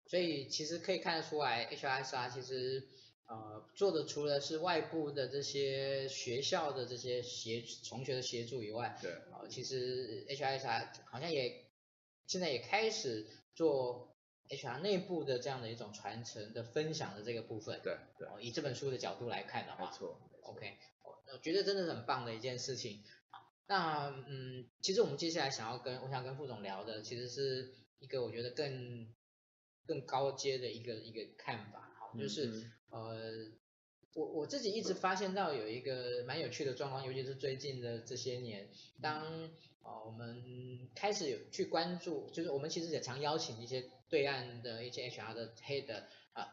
[0.05, 2.87] 所以其实可以看得出来，HRSR 其实
[3.27, 11.69] 呃做的除了是外部的这些学校的这些协同学的协助以外，对，呃，其实 HRSR 好像也
[12.25, 14.07] 现在也开始做。
[14.49, 17.81] HR 内部的这样的一种传承的分享的这个部分。
[17.83, 18.29] 对对。
[18.41, 19.91] 以这本书的角度来看的话。
[19.91, 20.21] 没错。
[20.43, 20.77] OK，
[21.33, 23.03] 我觉得真的是很棒的一件事情。
[23.67, 29.13] 那嗯，其实我们接下来想要跟我想跟副总聊的，其实是一个我觉得更
[29.85, 33.21] 更高阶的一个一个看法，好，就是、嗯、呃，
[34.13, 38.67] 我我自己一直发现到有一个蛮有趣的状况，尤其是最近的这些年，
[39.01, 39.23] 当
[39.83, 45.91] 呃我们开始有去关注，就是我们其实也常邀请一些对岸的一些 HR 的 head
[46.33, 46.47] 啊、呃、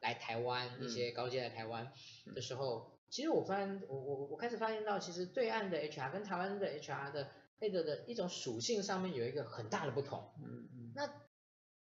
[0.00, 1.92] 来台湾，一些高阶来台湾
[2.34, 2.92] 的时候。
[3.10, 10.32] 其实我发现，我我我开始发现到，其实对岸的 HR 跟台湾的 HR 的 head 的一种属性上面有一个很大的不同。
[10.42, 10.92] 嗯嗯。
[10.96, 11.06] 那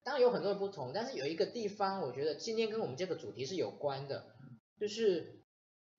[0.05, 4.27] 当然有很多的不同，但是有一个地方，我觉得今天跟我们这个主题是有关的，
[4.79, 5.41] 就是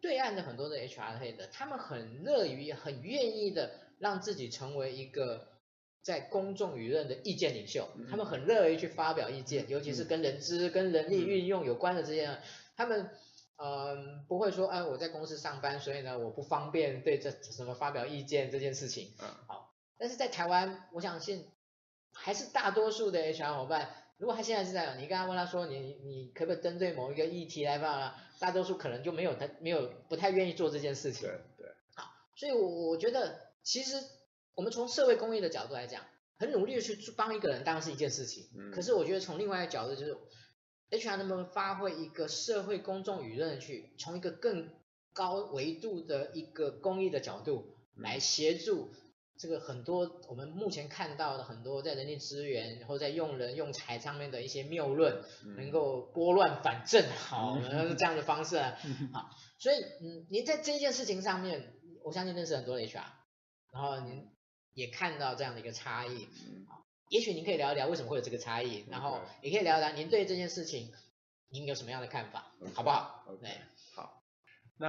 [0.01, 5.49] 对岸的很多的 HR head，他们很乐于、很愿意的让自己成为一个
[6.01, 12.39] 在公众舆论的意见领袖，他们很乐于去发表意见，尤其是跟人资、跟人力运用有关的这些，
[12.77, 13.11] 他们。
[13.59, 19.15] 嗯，不会说，哎，我在公司上班，所以呢，我不方便对这什么发表意见这件事情。
[19.19, 21.51] 嗯，好，但是在台湾，我相信
[22.17, 31.29] 还是大多数的 HR 伙伴，如果他现在是这样，你刚刚问他说，你你可不可以针对某一个议题来办啊，大多数可能就没有他没有不太愿意做这件事情。
[31.29, 31.67] 对对。
[31.95, 33.97] 好，所以我我觉得，其实
[34.55, 36.03] 我们从社会公益的角度来讲，
[36.39, 38.49] 很努力的去帮一个人，当然是一件事情。
[38.57, 38.73] 嗯。
[38.73, 40.17] 可是我觉得从另外一个角度就是。
[40.89, 44.71] HR 能不能发挥一个社会公众舆论去，从一个更
[45.13, 48.93] 高维度的一个公益的角度来协助
[49.39, 55.23] 这个很多我们目前看到的很多在人力资源然后在用人用财上面的一些谬论，
[55.57, 57.59] 能够拨乱反正，好，
[57.99, 58.59] 这样的方式，
[59.13, 63.05] 好，所以嗯，您在这件事情上面，我相信认识很多的 HR，
[63.73, 64.29] 然后您
[64.73, 66.29] 也看到这样的一个差异。
[67.09, 70.93] 也许您可以聊一聊为什么会有这个差异，然后也可以聊一聊您对这件事情，
[71.51, 73.47] 您有什么样的看法好不好？OK。
[74.79, 74.89] 那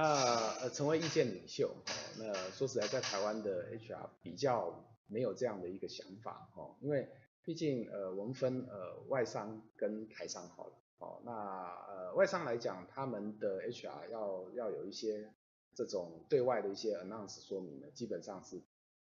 [0.60, 7.08] 呃，成为意见领袖，哦，那说实在，在台湾的 HR 比较没有这样的一个想法，哦，因为
[7.42, 15.32] 毕竟呃，我们分呃外商跟台商好了，哦，那呃外商来讲，他们的 HR 要要有一些
[15.74, 18.60] 这种对外的一些 announce 说明呢，基本上是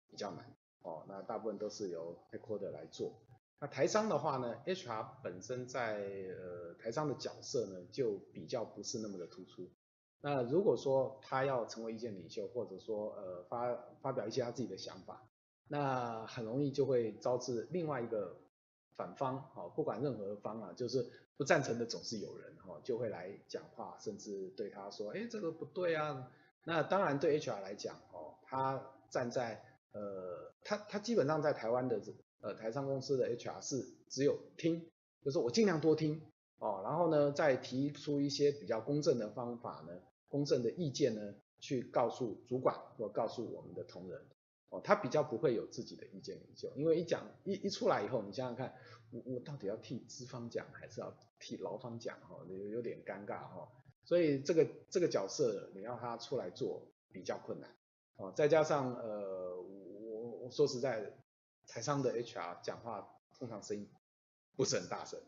[0.10, 0.56] 比较难。
[0.84, 3.12] 哦，那大部分都是由 headquarter 来做。
[3.60, 9.70] 那台商的话呢，HR 本身在呃台商的角色呢，就比较不是那么的突出。
[10.22, 15.28] 那如果说他要成为意见领袖，或者说呃发发表一些他自己的想法，
[15.68, 18.36] 那很容易就会招致另外一个
[18.96, 26.32] 反方，哦，不管任何方啊，就是不赞成的总是有人，哈，就会来讲话，甚至对他说，哎，这个不对啊。
[26.64, 32.02] 那当然对 HR 来讲，哦，他站在呃，他他基本上在台湾的
[32.42, 34.90] 呃台商公司的 HR 是只有听，
[35.24, 36.22] 就是我尽量多听
[36.60, 44.22] 哦，然后呢再提出一些比较公正的方法呢，公正的意见呢，去告诉主管或告诉我们的同仁。
[44.70, 48.76] 哦，他比较不会有自己的意见领袖，因为一讲一一出来以后，你想想看，
[49.12, 53.70] 我我到底要替资方讲还是要替劳方讲哈，有有点尴尬哈，
[54.04, 56.82] 所以这个这个角色你要他出来做
[57.14, 57.70] 比较困难。
[58.18, 59.48] 哦，再加上呃。
[60.10, 61.14] 我我说实在的，
[61.68, 63.88] 台商的 HR 讲话通常声音
[64.56, 65.20] 不是很大声，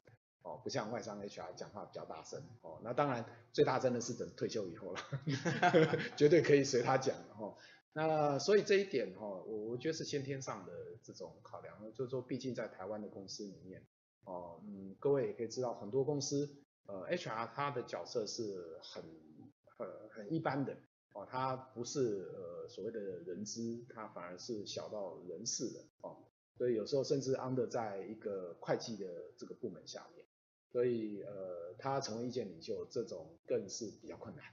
[0.43, 4.99] 哦，不像外商 HR 讲话比较大声，哦，那当然最大声的是等退休以后了，
[6.17, 7.55] 绝对可以随他讲，哦，
[7.93, 10.71] 那所以这一点，哦，我我觉得是先天上的
[11.03, 13.85] 这种考量，就是说，毕竟在台湾的公司里面，
[14.25, 16.49] 哦，嗯，各位也可以知道，很多公司，
[16.85, 19.03] 呃，HR 他的角色是很
[19.77, 20.77] 很很一般的。
[21.15, 26.17] 哦，他不是呃所谓的人资，他反而是小到人事的哦，
[26.55, 30.23] 所以有时候甚至 under 在一个会计的这个部门下面，
[30.71, 34.45] 所以呃他成为意见领袖这种更是比较困难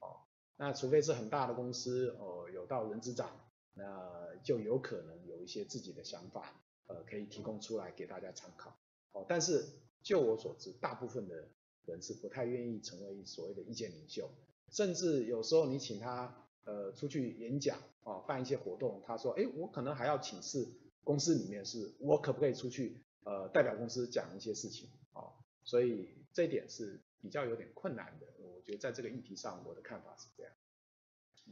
[0.00, 0.20] 哦。
[0.56, 3.30] 那除非是很大的公司哦，有到人资长，
[3.74, 8.76] 那就有可能有一些自己的想法，呃可以提供出来给大家参考
[9.12, 9.26] 哦。
[9.28, 9.66] 但是
[10.02, 11.48] 就我所知，大部分的
[11.86, 14.30] 人是不太愿意成为所谓的意见领袖。
[14.70, 20.68] 甚至有时候你请他呃出去演讲啊，办一些活动，他说，哎，我可能还要请示
[21.02, 25.30] 公司里面是，我可不可以出去呃代表公司讲一些事情啊？
[25.64, 28.26] 所以这一点是比较有点困难的。
[28.38, 30.52] 我觉得在这个议题上，我的看法是这样。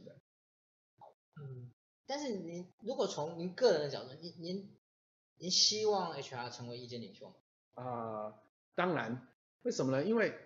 [0.03, 0.13] 对。
[1.41, 1.71] 嗯，
[2.05, 4.77] 但是您如果从您个人的角度，您您
[5.37, 7.35] 您希望 HR 成为意见领袖吗？
[7.73, 8.39] 啊、呃，
[8.75, 9.27] 当然。
[9.63, 10.03] 为什么呢？
[10.03, 10.37] 因为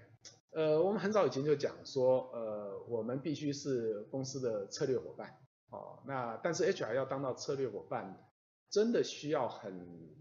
[0.52, 5.40] 呃，我们很早以前就讲说，呃，我们必须是公司的策略伙伴，
[5.72, 8.30] 哦，那但是 HR 要当到策略伙伴，
[8.70, 10.16] 真的需要很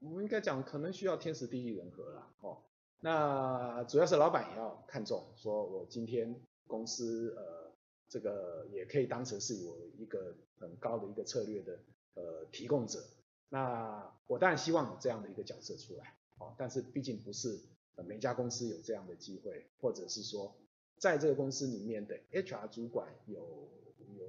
[0.00, 2.62] 我们应该讲可能需要天时地利人和啦，哦，
[3.00, 7.72] 那主要是老板也要看重，说我今天公司呃
[8.08, 11.78] 这个也可以当成是我一个很高的一个策略的
[12.14, 13.04] 呃提供者，
[13.48, 17.60] 那我当然希望有这样的一个角色出来，哦，但是毕竟不是
[18.06, 20.54] 每家公司有这样的机会，或者是说
[20.98, 23.68] 在这个公司里面的 HR 主管有
[24.16, 24.26] 有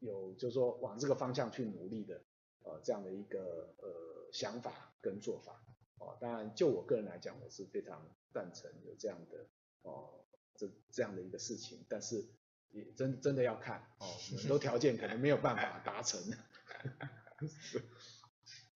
[0.00, 2.20] 有就是说往这个方向去努力的
[2.64, 4.16] 呃这样的一个呃。
[4.32, 5.62] 想法跟做法，
[5.98, 9.46] 哦，当然就我个人来讲，我是非常赞成有这样的
[9.82, 10.24] 哦，
[10.56, 12.26] 这这样的一个事情，但是
[12.70, 14.06] 也真真的要看哦，
[14.38, 16.20] 很多条件可能没有办法达成。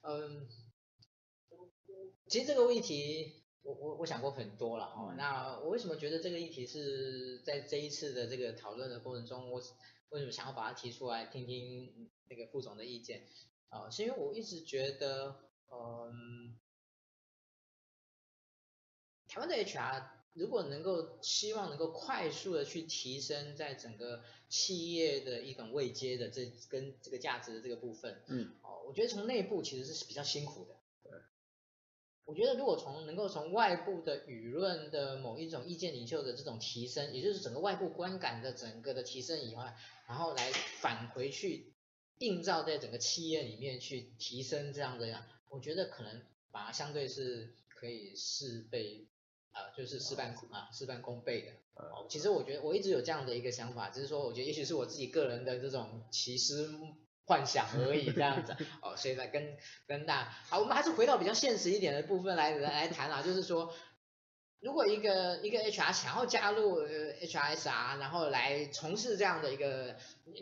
[0.03, 0.49] 嗯，
[2.29, 9.61] 其实这个议题我我我想过很多了哦，那我为什么觉得这个议题是在这一次的这个讨论的过程中，我
[10.11, 13.27] 为什么想要把它提出来，听听那个副总的意见？
[13.68, 15.37] 啊，是因为我一直觉得，
[15.71, 16.59] 嗯，
[19.31, 30.74] 台湾的 HR 如果能够希望能够快速的去提升在整个企业的一种位阶的这跟这个价值的这个部分，嗯，哦，我觉得从内部其实是比较辛苦的。
[31.05, 31.12] 对，
[32.24, 39.76] 我觉得如果从能够从外部的舆论的某一种意见领袖的这种提升，也就是整个外部观感的整个的提升以外，
[40.09, 40.51] 然后来
[40.81, 41.72] 返回去。
[42.18, 46.20] 映照在整个企业里面去提升这样的呀，我觉得可能
[46.51, 49.09] 反而相对是可以事倍，
[49.53, 51.53] 呃，就是事半啊事半功倍的。
[51.75, 56.71] 哦，其实我觉得我一直有这样的一个想法，只是说我觉得也许是我自己个人的这种奇思
[57.25, 58.57] 幻想而已这样子。
[58.83, 63.73] 哦，所以呢跟跟大家，好，我们还是回到比较现实一点的部分来来来谈啊，就是说。
[64.63, 69.97] 如果一个一个 HR 想要加入呃 HRSR，然后来从事这样的一个，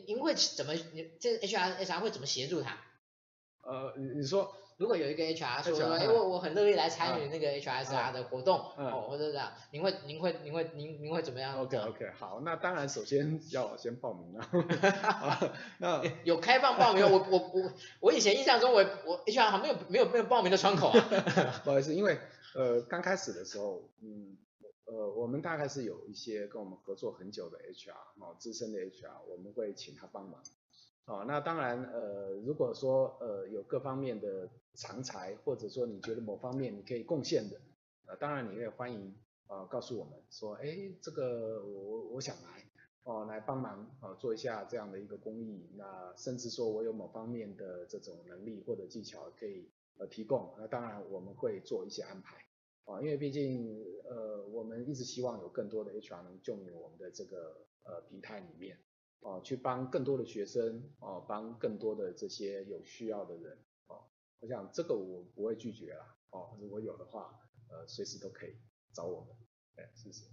[0.09, 0.75] 您会怎么？
[1.21, 2.81] 这 HRSR 会怎么协助他？
[3.63, 14.49] 呃，你你说，如果有一个 HR 说，哎、欸，我我很乐意来参与那个 HRSR 的活动，嗯、哦，或者这样，您会您会您会您您会怎么样？OK OK，好，那当然首先要先报名了。
[15.79, 17.05] 那有开放报名？
[17.05, 21.09] 我我我我以前印象中我我 HR 还没有没有没有报名的窗口啊。
[21.65, 22.19] 不好意思，因为。
[22.55, 24.37] 呃，刚开始的时候，嗯，
[24.87, 27.93] 呃，我们大概是有一些跟我们合作很久的 HR，
[28.25, 30.43] 哦，资深的 HR，我们会请他帮忙，
[31.05, 34.49] 哦，那当然，呃，如果说呃有各方面的
[34.79, 37.61] 长才，或者说你觉得某方面你可以贡献的，
[38.07, 39.15] 呃，当然你也欢迎，
[39.49, 42.65] 呃，告诉我们说，哎，这个我我想来，
[43.03, 49.71] 哦，来帮忙，呃，做一下这样的一个公益，那甚至说我有某方面的这种能力或者技巧可以。
[50.01, 52.37] 呃，提供，那当然我们会做一些安排，
[52.85, 58.79] 啊，因为毕竟呃，我们一直希望有更多的 HR 能进入我们的这个呃平台里面，
[59.23, 63.59] 啊，去帮更多的学生，啊，帮更多的这些有需要的人，
[64.41, 68.57] 我想这个我不会拒绝啦，哦，如果有的话，呃，随时都可以
[68.95, 69.37] 找我们，
[69.75, 70.27] 对，谢谢。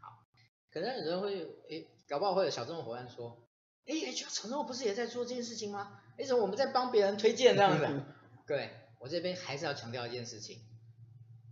[0.00, 0.26] 好，
[0.70, 3.48] 可能有人会，诶，搞不好会有小众伙伴说，
[3.86, 6.02] 哎，HR 承诺不是也在做这件事情吗？
[6.18, 8.02] 为什么我们在帮别人推荐这样子？
[8.46, 8.70] 各位，
[9.00, 10.60] 我这边还是要强调一件事情，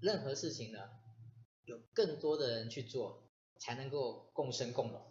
[0.01, 0.79] 任何事情呢，
[1.65, 5.03] 有更多的人去做，才能够共生共荣。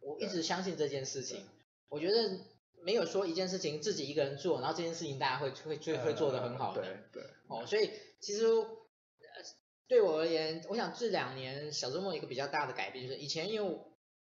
[0.00, 1.44] 我一直相信这件事情，
[1.88, 2.38] 我觉得
[2.82, 6.82] 没有说一件事情自己一个人做，然后这件事情大家会会会会做得很好的。
[6.82, 7.22] 对对。
[7.48, 8.66] 哦，所以其实呃
[9.88, 13.78] 对我而言，我想这两年小周末一个比较大的改变就是，以前因为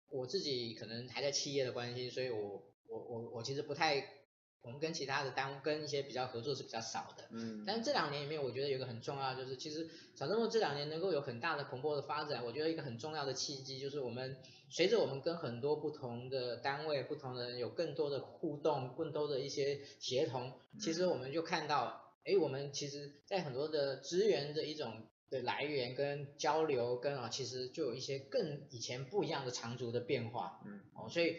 [0.09, 4.24] 我自己可能还在企业的关系，所以我我我我其实不太。
[4.65, 14.37] 我们跟其他的单位跟一些比较合作是比较少的，嗯，但是这两年里面，我觉得有一个很重要，就是其实小众这两年能够有很大的蓬勃的发展，我觉得一个很重要的契机就是我们
[14.69, 20.51] 随着我们跟很多不同的单位、不同的人有更多的互动、更多的一些协同，
[20.81, 31.37] 其实我们就看到，哎，我们其实在很多的资源的一种的来源跟交流跟啊，其实就有一些更以前不一样的长足的变化，嗯，哦，所以。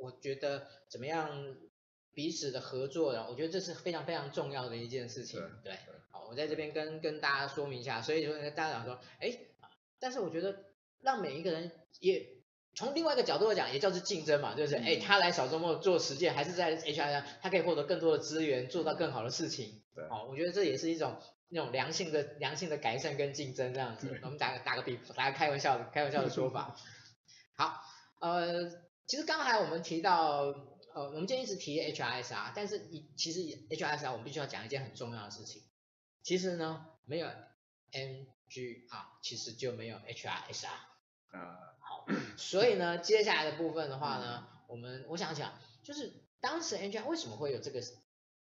[0.00, 1.56] 我觉得怎么样
[2.14, 5.40] 彼此的合作然后，我觉得这是非常非常重要的一件事情。
[5.62, 5.78] 对，对
[6.10, 8.02] 好，我在这边跟跟大家说明一下。
[8.02, 9.38] 所以说大家讲说，哎，
[10.00, 10.64] 但是我觉得
[11.00, 11.70] 让每一个人
[12.00, 12.26] 也
[12.74, 19.82] 从另外一个角度来讲，也叫做竞争嘛，就是哎，他来小周末做实践，还是在 HR 上，他可以获得更多的资源，做到更好的事情。
[19.94, 24.18] 对，好，我觉得这也是一种那种良性的良性的改善跟竞争这样子。
[24.24, 26.74] 我们打个打个比，打个开玩笑的开玩笑的说法。
[27.54, 27.80] 好，
[28.20, 28.87] 呃。
[29.08, 30.54] 其实刚才我们提到，
[30.94, 35.62] 呃，我们今天一直提 HRSR，但是其实 HRSR 我们必须要讲一件很重要的事情。
[36.22, 37.26] 其实呢，没有
[37.90, 40.68] NGR，其实就没有 HRSR。
[41.30, 42.06] 啊，好，
[42.36, 47.80] 所以呢，接下来的部分的话呢，我们我想讲，就是当时 NGR 为什么会有这个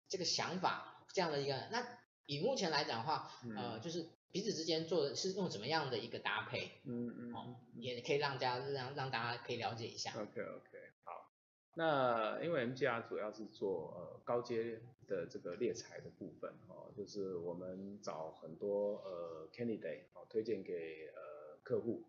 [0.08, 1.86] 这个想法，这样的一个，那
[2.24, 6.70] 以目前来讲的话，嗯、呃，就是彼此之间做的是用怎么样的一个搭配？
[6.84, 10.10] 嗯嗯，哦，也可以让大家让让大家可以了解一下。
[10.12, 11.32] OK OK，好，
[11.74, 20.72] 那因为 MGR 主要是做呃高阶的这个猎才的部分哦，就是我们找很多呃 candidate 哦推荐给
[21.14, 22.04] 呃客户。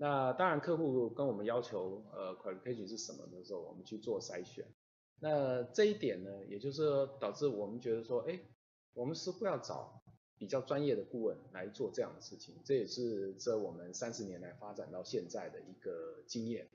[0.00, 4.64] 那当然，客户跟我们要求呃 qualification 是什么的时候，我们去做筛选。
[5.20, 8.38] 那这一点呢，也就是说导致我们觉得说，哎，
[8.94, 10.00] 我们是不要找
[10.38, 12.54] 比较专业的顾问来做这样的事情。
[12.64, 16.68] 这也是这我们三十年来发展到现在的一个经验。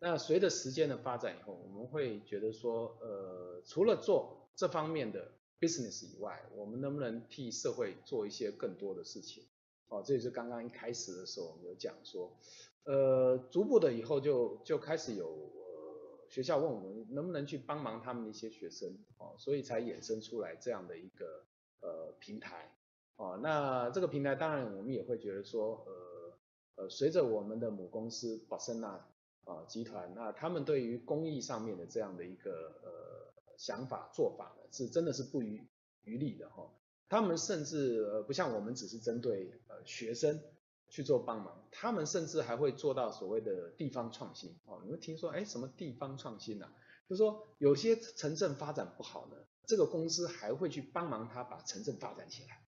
[0.00, 9.44] 那随着时间的发展以后，我们会觉得说，呃，除了做这方面的 business 以外，我们能不能替社会做一些更多的事情？
[9.88, 12.36] 哦，这也是刚刚一开始的时候我们有讲说，
[12.84, 21.46] 呃，逐步的以后就就开始有呃学校问我们能不能去帮忙他们的一些学生，哦，所以才衍生出来这样的一个
[21.80, 22.74] 呃平台，
[23.16, 29.06] 哦，那这个平台当然我们也会觉得说，呃呃，随着我们的母公司宝盛纳
[29.44, 32.50] 啊集团，那他们对于公益上面的这样的一个
[32.82, 35.62] 呃想法做法呢，是真的是不遗
[36.02, 36.62] 余力的哈。
[36.64, 36.70] 哦
[37.06, 40.40] 他们甚至呃不像我们只是针对呃学生
[40.88, 44.80] 去做帮忙，他们甚至还会做到所谓的地方创新哦。
[44.82, 46.72] 你们听说哎什么地方创新啊？
[47.08, 49.36] 就是说有些城镇发展不好呢，
[49.66, 52.63] 这个公司还会去帮忙他把城镇发展起来。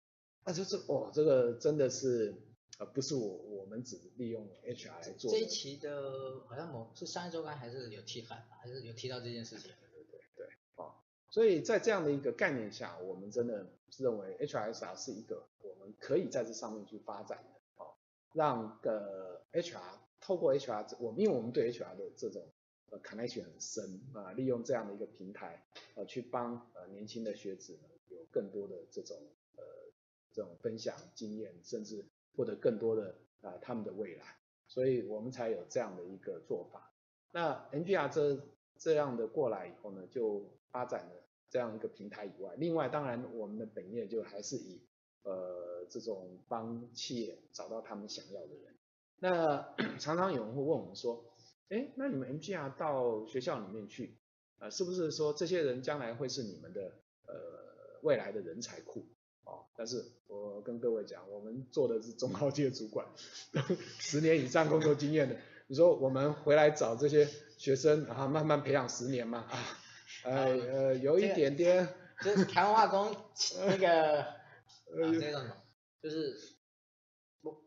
[0.47, 2.35] 那就是哦，这个真的是
[2.79, 5.31] 呃不是我我们只利用 HR 来做。
[5.31, 9.73] 这一期的好像某是上一周刊还是有提到，还是有提到这件事情。
[9.93, 10.95] 对对对，哦
[11.31, 17.95] 所以在这样的一个概念下，我们真的是认为 HRSR 是一个我们可以在这上面去发展的，哦，
[18.33, 22.47] 让个 HR 透过 HR，我们因为我们对 HR 的这种
[22.91, 25.67] 呃 connection 很深啊，利用这样的一个平台
[25.97, 29.46] 呃去帮呃年轻的学子呢有更多的这种呃
[30.37, 32.05] 这种分享经验，甚至
[32.37, 34.37] 获得更多的啊、他们的未来，
[34.69, 36.93] 所以我们才有这样的一个做法。
[37.33, 41.23] 那 MGR 这这样的过来以后呢，就发展了。
[41.49, 44.83] 这样一个平台以外，另外当然我们的本业就还是以
[45.23, 48.75] 呃这种帮企业找到他们想要的人。
[49.21, 51.25] 那 常常有人会问我们说，
[51.69, 54.19] 哎，那你们 MGR 到学校里面去，
[54.59, 56.93] 呃，是不是说这些人将来会是你们的
[57.29, 59.07] 呃未来的人才库？
[59.77, 63.07] 哦，但是我跟各位讲，我们做的是中高阶主管，
[63.99, 69.59] 十年以上工作经验的，你说我们回来找这些学生，然后慢慢培养十年嘛啊？
[70.25, 71.89] 呃呃，有一点点，
[72.23, 73.15] 这个、就是台湾化工
[73.67, 75.43] 那个呃，这种
[76.03, 76.37] 就是
[77.43, 77.65] 不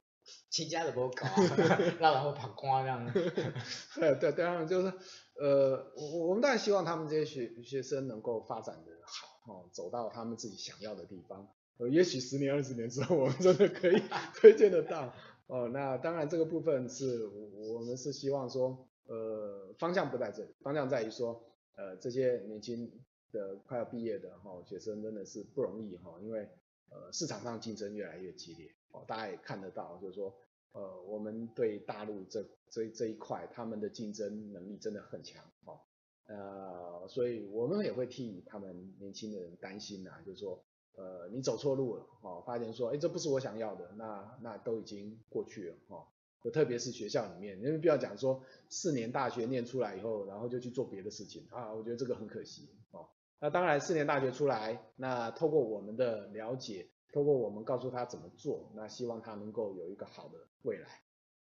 [0.50, 1.28] 亲家的不搞，
[2.00, 3.14] 让人会跑光这样
[4.20, 4.94] 对，当然就是
[5.40, 11.50] 呃，我我们当然希望他们这些学学生能够发展的好哦，走到他们自己想要的地方。
[11.80, 14.00] 呃，也许十年二十年之后，我们真的可以
[14.36, 15.14] 推荐得到
[15.48, 15.68] 哦。
[15.74, 21.44] 那当然这个部分是我们是希望说，呃，方向不在这里，方向在于说。
[21.76, 22.92] 呃，这些年轻
[23.32, 26.42] 的快要毕业的哈学生真的是不容易哈，因为
[26.90, 30.36] 呃市场上竞争越来越激烈哦，大家也看得到，就是说
[30.74, 35.80] 呃我们对大陆这这这一块他们的竞争能力真的很强哦，
[36.28, 40.62] 呃所以我们也会替他们年轻的人担心呐，就是说
[40.96, 46.08] 呃你走错路了哦，发现说哎这不是我想要的，那那都已经过去了哈。
[46.42, 53.10] 就特别是学校里面，因为不要讲说四年大学念出来以后，然后就去做别的事情啊，我觉得这个很可惜哦。
[53.42, 60.88] 那当然四年大学出来，那透过我们的了解，透过我们告诉他怎么做，那希望他能够有一个好的未来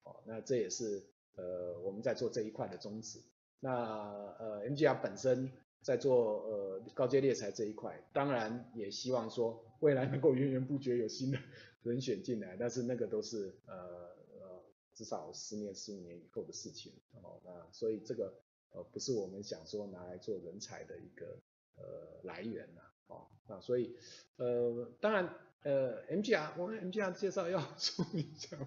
[0.03, 0.17] 哦。
[0.27, 3.23] 那这也是呃我们在做这一块的宗旨。
[3.61, 3.71] 那
[4.41, 5.53] 呃 MGR 本身
[5.89, 11.39] 在做呃高阶猎才这一块，当然也希望说未来能够源源不绝有新的
[11.83, 14.63] 人选进来，但是那个都是呃呃。
[14.93, 18.35] 至少十年、十五年以后的事情哦，那所以这个
[18.73, 21.39] 呃不是我们想说拿来做人才的一个
[21.77, 23.97] 呃来源呐，哦，那所以
[24.39, 25.33] 呃当然
[25.63, 28.59] 呃 MGR 我们 MGR 介绍要 说一下，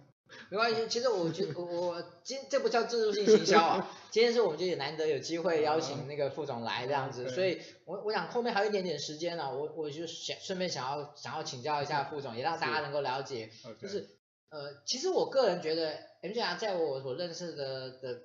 [0.50, 14.08] 没关系，其实我觉我我今这不叫自助性行销啊， 今天是我们就也难得有机会邀请那个副总来这样子，所以我我想后面还有一点点时间呢，我我就想顺便想要想要请教一下副总，也让大家能够了解，就是
[14.50, 16.12] 呃其实我个人觉得。
[16.22, 18.22] MGR 在我所认识的的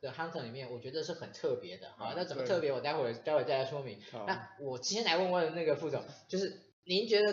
[0.00, 2.12] 的 hunter 里面，我觉得是很特别的啊。
[2.16, 2.72] 那怎么特别？
[2.72, 3.96] 我待会待会再来说明。
[4.26, 7.32] 那我今天来问问那个副总，就是您觉得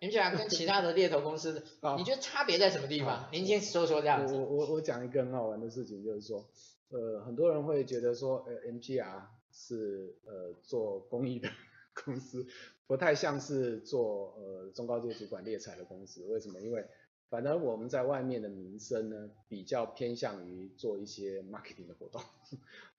[0.00, 1.62] MGR 跟其他的猎头公司，
[1.96, 3.28] 你觉得差别在什么地方？
[3.32, 4.34] 您先说说这样子。
[4.34, 6.48] 我我我讲一个很好玩的事情，就是说，
[6.90, 9.22] 呃，很多人会觉得说，呃，MGR
[9.52, 11.48] 是呃做公益的
[12.04, 12.46] 公司，
[12.86, 16.24] 不太像是做呃中高阶主管猎才的公司。
[16.26, 16.60] 为什么？
[16.60, 16.84] 因为
[17.28, 22.22] 反正我们在外面的名声呢，比较偏向于做一些 marketing 的活动，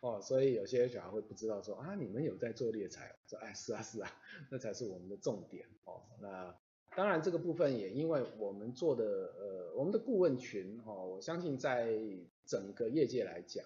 [0.01, 3.15] 哦，所以有些 HR 会不知道说啊，你们有在做猎才？
[3.27, 4.11] 说哎，是啊是啊，
[4.51, 6.03] 那才是我们的重点哦。
[6.21, 6.55] 那
[6.95, 9.03] 当然这个部分也因为我们做的
[9.37, 11.93] 呃我们的顾问群哦，我相信在
[12.45, 13.65] 整个业界来讲，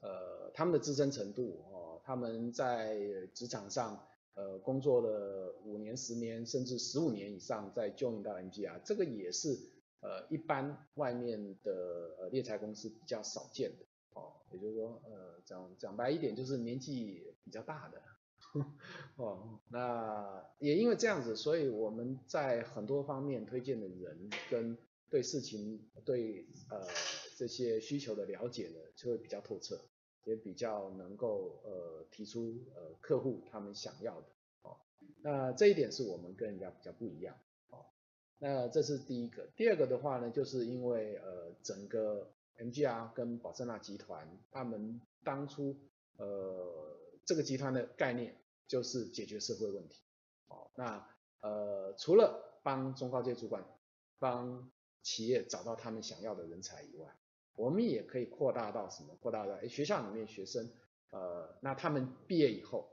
[0.00, 2.98] 呃他们的资深程度哦，他们在
[3.34, 9.58] 职场上呃工作了五年、十年甚至十五年以上，再 join 到 MGR，这个也是。
[10.04, 18.02] 呃，一般外面的呃猎才公司比较少见的哦，也就是说，呃，讲讲白一点，就是年纪比较大的
[19.16, 19.60] 哦。
[19.68, 24.76] 那也因为这样子，所以我们在很多方面推荐的人跟
[25.10, 26.86] 对事情对呃
[27.36, 29.78] 这些需求的了解呢，就会比较透彻，
[30.24, 34.26] 也比较能够呃提出呃客户他们想要的
[34.62, 34.76] 哦。
[35.22, 37.36] 那这一点是我们跟人家比较不一样
[37.70, 37.84] 哦。
[38.38, 45.76] 那这是第一个，第二个的话呢，就是因为呃整个 MGR 跟宝盛纳集团，他们当初
[46.16, 48.34] 呃这个集团的概念
[48.72, 50.00] 就是解决社会问题，
[50.48, 51.06] 哦，那
[51.40, 53.62] 呃除了帮中高阶主管
[54.18, 57.14] 帮企业找到他们想要的人才以外，
[57.54, 59.14] 我们也可以扩大到什么？
[59.20, 60.72] 扩大到诶学校里面学生，
[61.10, 62.88] 呃那他们毕业以后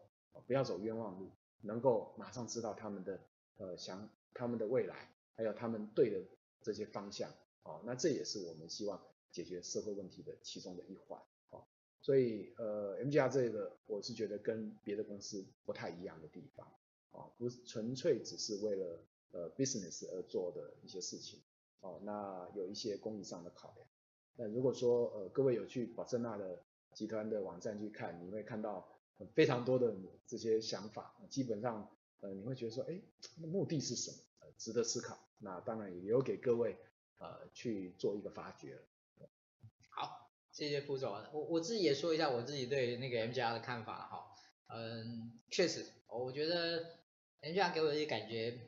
[0.46, 3.22] 不要走冤枉路，能够马上知道他们的
[3.56, 5.10] 呃想他们的未来。
[5.40, 6.22] 还有他们对的
[6.62, 7.32] 这些方向，
[7.64, 9.02] 哦，那这也是我们希望
[9.32, 11.22] 解决社会问题的其中的一环，
[12.02, 16.66] 所以呃，MGR 这个我是觉得跟别的公司不太一样的地方，
[17.12, 21.42] 哦，不是纯粹只是为了呃 business 而做的一些事情，
[21.82, 23.88] 哦，那有一些工艺上的考量。
[24.36, 28.88] 那如果说呃各位有去宝盛纳的集团的网站去看，你会看到
[29.34, 29.94] 非常多的
[30.26, 31.90] 这些想法，基本上
[32.22, 33.02] 呃你会觉得说，哎，
[33.38, 34.18] 目的是什么？
[34.58, 36.78] 值得思考，那当然也留给各位
[37.18, 38.78] 呃去做一个发掘。
[40.60, 44.26] 好，谢谢副总，我我自己也说一下我自己对那个 MGR 的看法哈。
[44.68, 47.00] 嗯，确实，我觉得
[47.42, 48.60] MGR 给我的感觉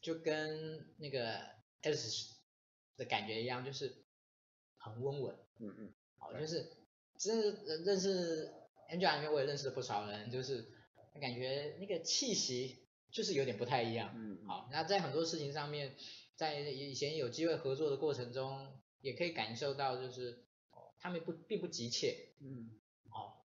[0.00, 1.38] 就跟那个
[1.82, 2.30] Alice
[2.96, 3.94] 的感觉一样，就是
[4.78, 5.36] 很温文。
[5.60, 5.94] 嗯嗯。
[6.16, 6.66] 好，就是
[7.18, 8.50] 真的认识
[8.90, 10.64] MGR 里面我也认识了不少人，就是
[11.20, 12.80] 感觉那个气息。
[13.12, 15.94] 就是有点不太一样，嗯，好，那在很多事情上面，
[16.34, 20.43] 在以前有机会合作的过程中，也可以感受到，就是哦，
[21.04, 22.70] 他们不并不急切，嗯，
[23.10, 23.44] 好，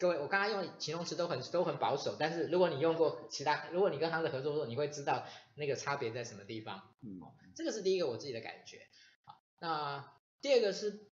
[0.00, 5.24] 各位，我刚刚用形容词都很都很保守，但是如果你用过其他，如果你跟他的合作过，你会知道
[5.54, 7.20] 那个差别在什么地方，嗯，
[7.54, 8.88] 这个是第一个我自己的感觉，
[9.24, 11.08] 好，那第二个是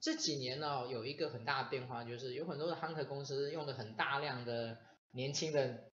[0.00, 4.78] 这几年呢，有一个很大的变化，就是有很多的 hunter 公司用了很大量的
[5.12, 5.92] 年轻的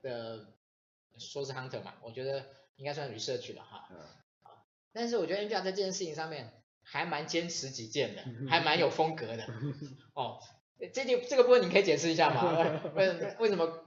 [0.00, 0.54] 的。
[1.18, 3.86] 说是 hunter 嘛，我觉得应该算 research 了哈。
[3.90, 3.98] 嗯。
[4.94, 9.46] 但是我觉得 MGR 在这件事情上面还蛮坚持己见的，还蛮有风格的。
[10.14, 10.38] 哦，
[10.92, 12.92] 这件这个部分你可以解释一下吗？
[12.94, 13.84] 为为什么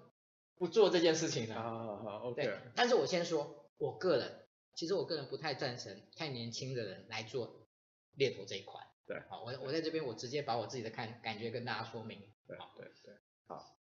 [0.55, 1.55] 不做这件事情呢？
[1.55, 2.49] 好好好，OK。
[2.75, 7.67] 但是我先说，我个人其实我个人不太赞成太年轻的人来做
[8.13, 8.81] 猎头这一块。
[9.05, 9.19] 对。
[9.29, 12.21] 好，我我在这边我直接把我自己的看感觉跟大家说明。
[12.47, 13.13] 对对对。
[13.47, 13.77] 好。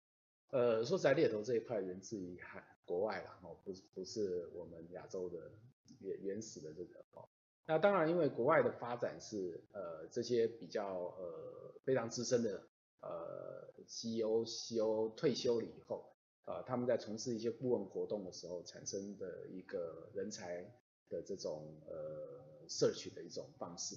[0.51, 2.63] 呃，说实在，猎头这一块源自于海。
[2.87, 5.53] 国外啦，哦，不是不是我们亚洲的
[6.01, 7.27] 原原始的这个哦，
[7.67, 10.85] 那当然因为国外的发展是呃这些比较
[11.17, 12.61] 呃非常资深的
[13.01, 16.05] 呃 CEO CEO 退休了以后，
[16.45, 20.63] 呃他们在从事一些顾问活动的时候产生的一个人才
[21.09, 23.95] 的这种呃 search 的一种方式，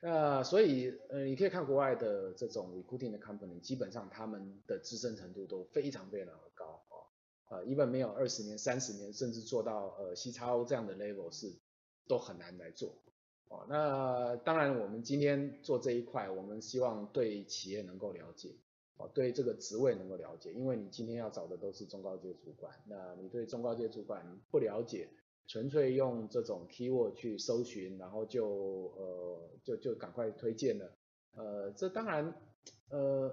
[0.00, 6.82] 那所以呃你可以看国外的这种 recruiting 的 company，基本上他们的资深程度都非常非常的高。
[7.48, 11.46] 呃，一般没有二十年、三十年，甚至做到呃 CXO 这样的 level 是
[12.06, 12.94] 都很难来做。
[13.48, 18.56] 哦，那当然我们今天做这一块，我们希望对企业能够了解，
[18.96, 25.08] 哦，对这个职位能够了解，因为你今天要找的都是中高阶主管，那你对中高阶主管不了解，
[25.46, 28.46] 纯粹用这种 keyword 去搜寻，然后就
[28.96, 30.90] 呃就就赶快推荐了，
[31.34, 32.34] 呃，这当然
[32.90, 33.32] 呃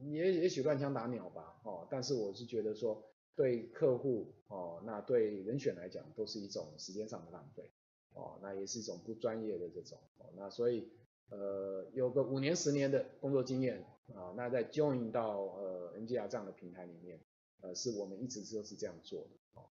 [0.00, 3.04] 也也许乱枪打鸟吧，哦，但是我是觉得说。
[3.38, 7.70] 对客户哦，那对人选来讲都是一种时间上的浪费
[8.18, 10.88] 哦，那也是一种不专业的这种哦，那所以
[11.30, 17.20] 呃有个五年十年的工作经验啊，那在 join 到呃 MGR 这样的平台里面，
[17.60, 19.70] 呃是我们一直都是这样做的哦。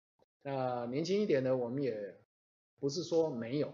[0.42, 2.18] 那年轻一点的我们也
[2.78, 3.72] 不是说没有，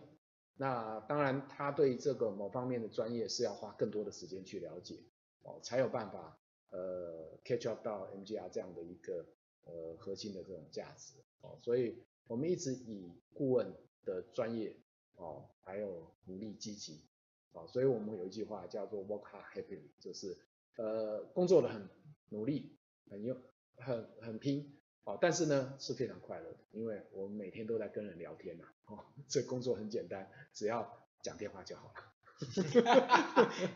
[0.56, 4.96] 那当然他对这个某方面的专业是要花更多的时间去了解
[5.42, 6.38] 哦，才有办法
[6.70, 9.26] 呃 catch up 到 MGR 这样的一个。
[9.68, 13.74] 呃核心的这种价值哦，所以我们一直以顾问
[14.06, 14.74] 的专业
[15.16, 17.04] 哦，还有努力积极
[17.52, 20.38] 哦，所以我们有一句话叫做 work hard happily，就是
[20.76, 21.90] 呃工作的很
[22.30, 22.78] 努力，
[23.10, 23.36] 很用
[23.76, 32.12] 很很拼哦，但是呢是非常快乐的，因为我们每天都在跟人聊天呐哦，这工作很简单，只要讲电话就好了。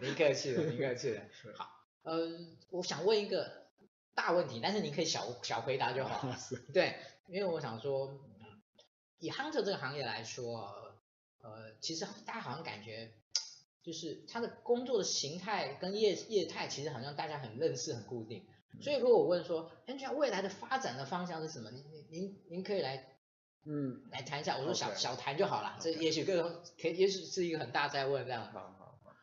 [0.03, 1.23] 您客气了，您客气了。
[1.57, 2.29] 好，呃，
[2.69, 3.69] 我想问一个
[4.15, 6.37] 大问题，但是您可以小小回答就好 了。
[6.75, 6.97] 对，
[7.29, 8.21] 因为我想说，
[9.21, 10.93] 以 Hunter 这个行业来说，
[11.43, 13.13] 呃，其实大家好像感觉，
[13.83, 18.45] 就是他的工作的形态跟业业态，其实好像大家很认识、很固定。
[18.81, 21.71] 所以如果我问说，NGR 未来的发展的方向是什么？
[21.71, 23.07] 您您您您可以来。
[23.67, 26.43] 嗯，来谈一下，我说小小谈就好了这也许更
[26.81, 28.51] 可以，也许是一个很大在问这样。
[28.51, 29.17] 好好好。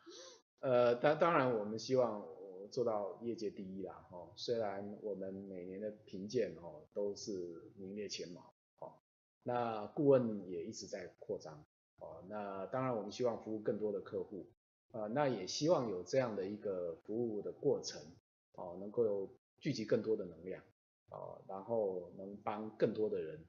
[0.60, 2.24] 呃，当当然我们希望
[2.70, 8.52] 做到业界第一啦，哈，虽然我们每年的评鉴哦都是名列前茅，哦，
[9.42, 11.64] 那顾问也一直在扩张，
[11.98, 14.46] 哦，那当然我们希望服务更多的客户，
[14.92, 18.00] 啊，那也希望有这样的一个服务的过程，
[18.52, 20.62] 哦，能够有聚集更多的能量，
[21.10, 23.44] 哦，然后能帮更多的人。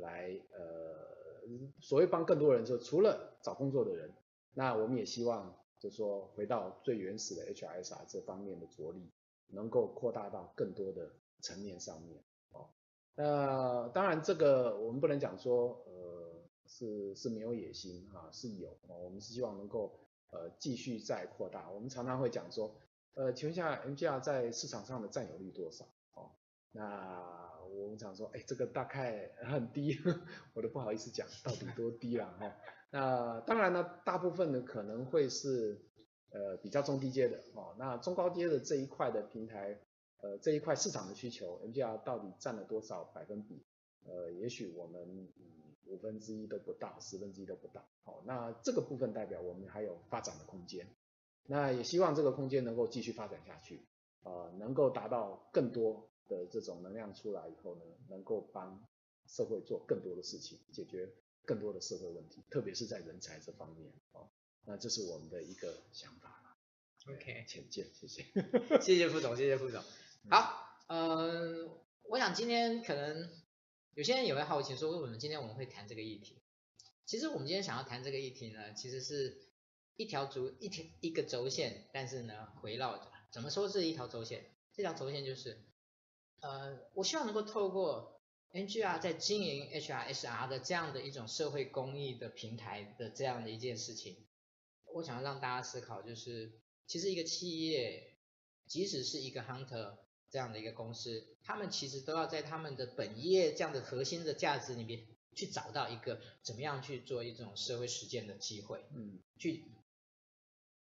[0.00, 1.46] 来，呃，
[1.80, 4.12] 所谓帮更多人，就除了找工作的人，
[4.52, 9.08] 那我们也希望，就说回到最原始的 HRSR 这方面的着力，
[9.46, 12.24] 能够扩大到更多的层面上面，
[13.16, 19.98] 那当然这个我们不能讲说，呃，是是没有野心啊，是有，哦，我们是希望能够，
[20.30, 21.70] 呃，继续再扩大。
[21.70, 22.74] 我们常常会讲说，
[23.14, 25.84] 呃，请问一下，MGR 在市场上的占有率多少？
[26.14, 26.30] 哦，
[26.72, 27.44] 那。
[27.76, 29.98] 我们常说，哎，这个大概很低，
[30.54, 32.54] 我都不好意思讲到底多低了哈。
[32.90, 35.82] 那当然呢，大部分呢可能会是
[36.30, 37.74] 呃比较中低阶的哦。
[37.76, 39.80] 那中高阶的这一块的平台，
[40.24, 43.62] 呃这一块市场的需求，MGR 到底占了多少百分比？
[44.06, 45.28] 呃，也许我们
[45.84, 47.86] 五分之一都不到，十分之一都不到。
[48.04, 50.88] 好，那这个部分代表我们还有发展的空间。
[51.46, 53.84] 那也希望这个空间能够继续发展下去，
[54.22, 56.08] 啊、呃，能够达到更多。
[56.26, 58.82] 的这种能量出来以后呢，能够帮
[59.26, 61.06] 社会做更多的事情，解决
[61.44, 64.30] 更多的社会问题，特别是在人才这方面哦。
[64.64, 66.56] 那这是我们的一个想法。
[67.08, 68.24] OK，浅见，谢谢，
[68.80, 69.82] 谢谢副总，谢谢副总。
[70.30, 71.68] 好，呃，
[72.04, 73.30] 我想今天可能
[73.94, 76.40] 有些人也会好奇说，为什么今天我们会谈这个议题？
[77.04, 79.48] 其实我们今天想要谈这个议题呢，其实是
[79.96, 84.44] 一条轴一条一个轴线，但是呢围绕着，怎么说是一条轴线？
[84.72, 85.64] 这条轴线就是。
[86.40, 88.20] 呃，我希望能够透过
[88.52, 94.26] NGR 在经营 HRSR 的这样的一种社会公益的平台的这样的一件事情，
[94.92, 98.18] 我想要让大家思考，就是其实一个企业，
[98.66, 99.96] 即使是一个 Hunter
[100.34, 105.06] 这样的一个公司，他们其实都要在他们的本业这样的核心的价值里面
[105.36, 109.70] 去找到一个怎么样去做一种社会实践的机会，嗯，去，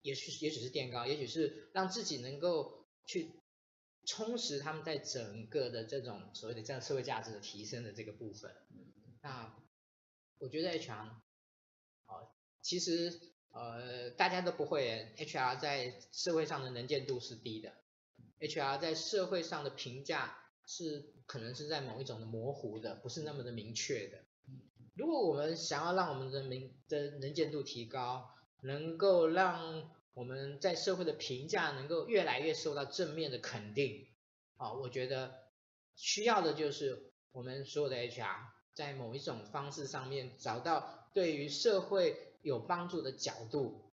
[0.01, 3.31] 也许也许是垫高，也许是让自己能够去。
[4.05, 8.51] 充实他们在整个的这种所谓的这样社会价值的提升的这个部分。
[9.21, 9.55] 那
[10.39, 11.09] 我觉得 HR，
[12.07, 12.31] 哦，
[12.63, 13.19] 其实
[13.51, 17.75] 呃大家都不会，HR 在社会上的能见度是低的
[18.39, 24.23] ，HR 在社会上的评价是可能是在某一种的模糊的，不是那么的明确的。
[24.95, 28.29] 如果我们想要让我们的名的能见度提高，
[28.61, 34.07] 能够让我们在社会的评价能够越来越受到正面的肯定，
[34.57, 35.33] 啊，我觉得
[35.95, 38.35] 需要的就是我们所有的 HR
[38.73, 43.91] 在某一种方式上面找到对于社会有帮助的角度，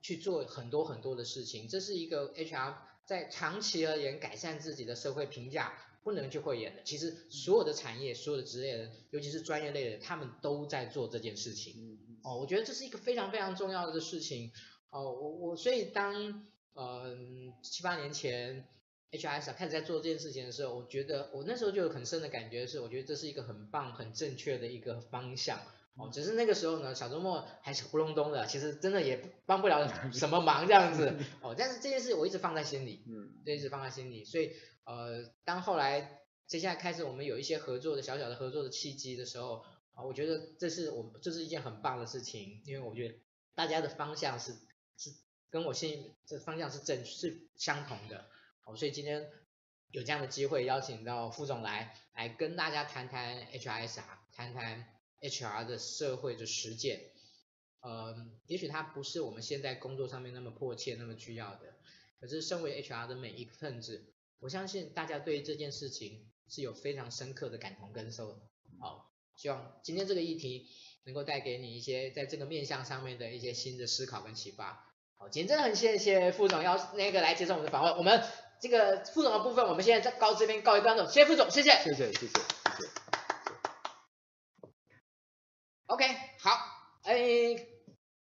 [0.00, 1.68] 去做很多很多的事情。
[1.68, 2.76] 这是一个 HR
[3.10, 5.72] 在长期而言改善自己的社会评价
[6.04, 6.82] 不能去讳言的。
[6.84, 11.98] 其实所有的产业、所有的职业人，尤其是专业类的，他们都在做这件事情。
[12.22, 14.52] 哦，我觉得这是一个非常非常重要的事情。
[14.90, 17.16] 哦，我我所以当呃
[17.64, 18.64] 七八年前
[19.10, 25.58] HRS 开始在做这件事情的时候，我觉得我那时候就有很深的感觉是，我觉得这是一个很棒、很正确的一个方向。
[25.96, 29.16] 哦，只是那个时候呢，小周末还是糊隆咚的，其实真的也
[29.46, 31.14] 帮不了 什么忙这样子。
[31.40, 34.24] 哦，但是这件事我一直放在心里，嗯，这一直放在心里。
[34.24, 34.52] 所以
[34.84, 39.64] 呃，当后来接下来开始我们有一些合作的小小的合作的契机的时候，
[39.94, 43.14] 啊，我觉得这是我这是一件很棒的事情，因为我觉得
[43.54, 44.54] 大家的方向是。
[44.96, 45.14] 是
[45.48, 48.26] 跟我心这方向是正是相同的，
[48.66, 49.30] 哦，所以今天
[49.90, 54.84] 有这样的机会邀请到副总来，来跟大家谈谈 HRSR，谈谈
[55.20, 57.10] HR 的社会的实践，
[57.80, 58.16] 呃，
[58.46, 61.74] 也许它不是我们现在工作上面那么迫切那么需要的，
[62.20, 68.40] 可是身为 HR 的每一个分子，我相信大家对于这件事情是有非常深刻的感同身受的。
[68.80, 70.68] 好，希望今天这个议题
[71.04, 74.86] 能够带给你一些在这个面向上面的一些新的思考跟启发。
[75.16, 77.94] 好，今天真的很谢谢副总要那个来接受我们的访问。
[77.96, 78.22] 我们
[78.60, 81.06] 这个副总的部分，我们现在在告这边告一段落。
[81.06, 82.40] 谢谢副总，谢谢，谢谢，谢谢，谢谢。
[85.90, 86.06] OK，
[86.38, 86.50] 好，
[87.02, 87.66] 哎。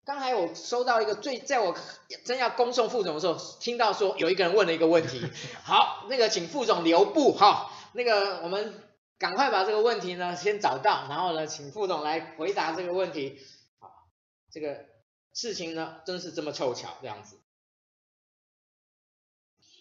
[0.05, 1.77] 刚才我收到一个最，在我
[2.25, 5.21] 真要恭送副总的时候，听到说有一个人问了一个问题。
[5.63, 8.73] 好，那个请副总留步哈，那个我们
[9.19, 13.39] 赶快把这个问题呢先找到，然后呢请副总来回答这个问题。
[13.77, 13.91] 好，
[14.49, 14.85] 这个
[15.31, 17.37] 事情呢真是这么凑巧这样子。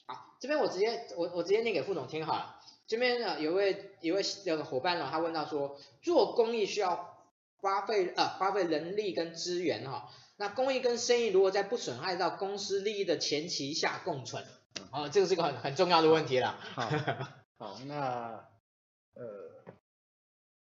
[0.05, 2.61] 好，这边我直接我我直接念给副总听好了。
[2.86, 7.14] 这边呢有位有位有个伙伴呢，他问到说做公益需要。
[7.61, 14.44] 花费呃花费人力跟资源哈，那公益跟生意如果在不损害到公司利益的前提下共存，
[14.92, 16.56] 哦，这个是一个很很重要的问题了。
[16.61, 16.88] 好，
[17.59, 18.48] 好，那
[19.14, 19.24] 呃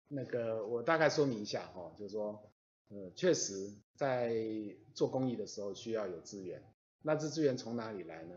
[0.08, 2.50] 那个我大概说明一下哈，就是说
[2.88, 4.34] 呃确实在
[4.94, 6.64] 做公益的时候需要有资源，
[7.02, 8.36] 那这资源从哪里来呢？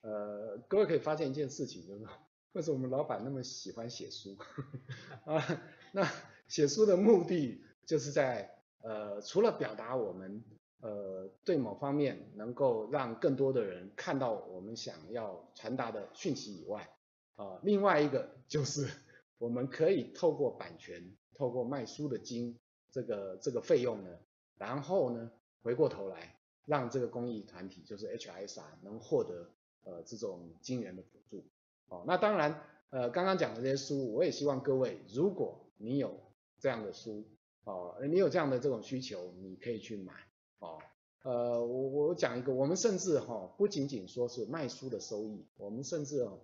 [0.00, 2.04] 呃，各位可以发现一件事情，就是
[2.50, 4.36] 为什么我们老板那么喜欢写书
[5.24, 5.62] 啊？
[5.92, 6.10] 那
[6.48, 7.64] 写书的目的。
[7.86, 10.42] 就是在呃，除了表达我们
[10.80, 16.88] 呃对某方面能够让更多的人看到我们想要传达的讯息以外，
[17.36, 18.88] 呃，另外一个就是
[19.38, 22.58] 我们可以透过版权，透过卖书的金
[22.90, 24.18] 这个这个费用呢，
[24.58, 25.30] 然后呢
[25.62, 29.48] 回过头来让这个公益团体就是 HRSR 能获得
[29.84, 31.44] 呃这种金源的补助。
[31.88, 32.60] 哦，那当然
[32.90, 36.18] 呃刚刚讲的这些书，我也希望各位，如果你有
[36.58, 37.24] 这样的书。
[37.64, 40.12] 哦，你有这样的这种需求，你可以去买。
[40.58, 40.78] 哦，
[41.22, 46.40] 呃，我我讲一个，我们甚至哈、哦，不仅仅说是卖书的收益，我们甚至哦，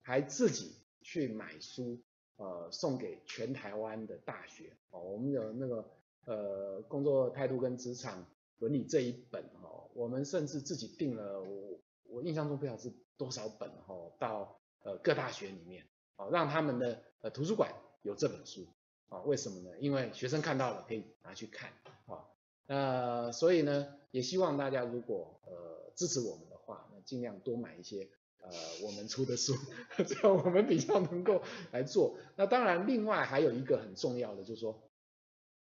[0.00, 2.00] 还自己去买书，
[2.36, 4.76] 呃，送给全台湾的大学。
[4.90, 5.90] 哦，我们有那个
[6.24, 8.26] 呃工作态度跟职场
[8.58, 18.66] 伦理这一本、哦，我们甚至自己订了，我我印象中不晓得是多少本哈、哦，到呃各大学里面，哦，让他们的呃图书馆有这本书。
[19.12, 19.70] 啊，为什么呢？
[19.78, 21.70] 因为学生看到了可以拿去看，
[22.06, 22.24] 啊，
[22.66, 28.08] 呃，所以呢，也希望大家如果呃支持我们的话，那尽量多买一些
[28.40, 28.50] 呃
[28.82, 29.52] 我们出的书，
[30.08, 31.42] 这样我们比较能够
[31.72, 32.16] 来做。
[32.36, 34.82] 那当然，另外还有一个很重要的就是说，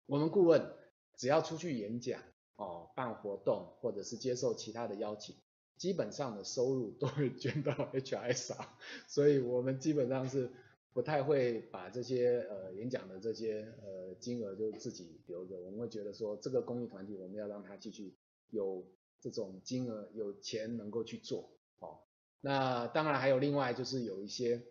[0.07, 0.74] 我们顾问
[1.16, 2.20] 只要出去演讲，
[2.57, 5.36] 哦，办活动或者是接受其他的邀请，
[5.76, 8.66] 基本上的收入都会捐到 HRSR，
[9.07, 10.51] 所以我们基本上是。
[10.97, 18.16] 不太会把这些呃演讲的这些呃金额就自己留着，我们会觉得说这个公益团体我们要让它继续
[18.49, 18.82] 有
[19.20, 21.99] 这种金额有钱能够去做哦。
[22.40, 24.62] 那当然还有另外就是有一些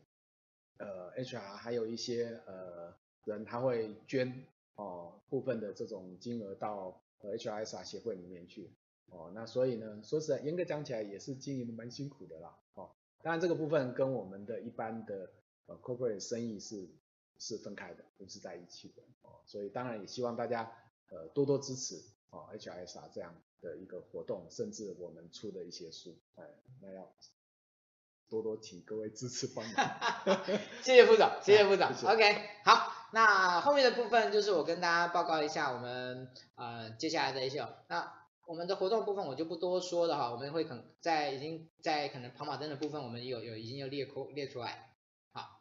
[0.80, 2.96] 呃 HR 还有一些呃
[3.26, 4.48] 人他会捐
[4.78, 8.72] 哦部分的这种金额到 HRSR 协会里面去
[9.12, 9.32] 哦。
[9.36, 12.90] 那所以呢说实在严格讲起来也是经营的蛮辛苦的啦哦。
[13.22, 15.30] 当然这个部分跟我们的一般的
[15.68, 16.88] 呃，corporate 生意是
[17.40, 20.72] 是分开的，不是在一起的哦，所以当然也希望大家
[21.10, 26.44] 呃多多支持哦，HRSR 这样的一个活动，甚至我们出的一些书，哎，
[26.82, 27.12] 那要
[28.30, 29.76] 多多请各位支持帮忙。
[30.84, 31.88] 谢谢副总，谢谢副总。
[31.94, 38.12] 谢谢 OK，好，那后面的部分就是我跟大家报告一下我们呃接下来的一些，那
[38.46, 44.95] 我们的活动部分我就不多说了哈，我们会可在已经在可能跑马灯的部分，我们有有已经有列出列出来。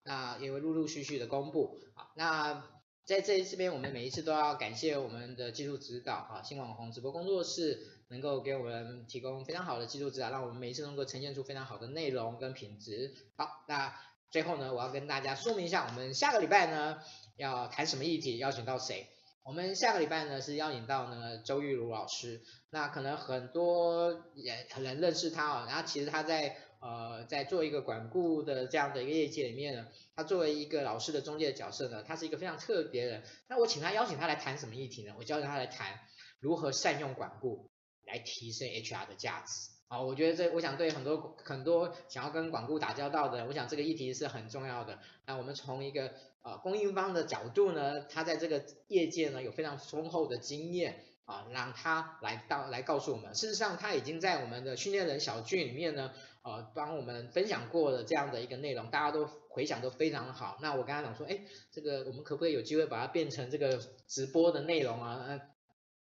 [0.05, 1.81] 那也会陆陆续续的公布。
[1.95, 2.63] 好，那
[3.05, 13.15] 在这这边，我们每一次都要感谢我们的技术指导啊，新网红直播工作室能够给我们提供非常好的技术指导，让我们每一次能够呈现出非常好的内容跟品质。
[13.37, 13.95] 好，那
[14.31, 16.99] 最后呢，我要跟大家说明一下，我们下个礼拜呢
[17.37, 19.07] 要谈什么议题，邀请到谁？
[19.43, 22.43] 我们下个礼拜呢是邀请到呢周玉如老师。
[22.71, 26.57] 那可能很多也可能认识他哦，然后其实他在。
[26.85, 33.23] 呃，在做一个管顾的这样的一个业界里面呢，他作为一个老师的中介的角色呢，他是一个非常特别的。
[33.49, 35.15] 那我请他邀请他来谈什么议题呢？
[35.17, 35.99] 我教他来谈
[36.41, 37.71] 如何善用管顾
[38.05, 39.71] 来提升 HR 的价值。
[39.89, 44.99] 啊，我觉得这，我想对很多很多想要跟管顾打交道的，我想这个议题是很重要的。
[45.25, 46.13] 那我们从一个
[46.43, 51.03] 呃供应方的角度呢，他在这个业界呢有非常丰厚的经验。
[51.25, 56.13] 啊，让他来到来告诉我们，事实上他已经在我们的训练人小聚里面呢，
[56.43, 60.59] 呃，帮我们分享过了这样的一个内容，大家都回想都非常好。
[60.61, 65.41] 那我跟他讲说，哎，这个我们可不可以有机会把它变成这个直播的内容啊？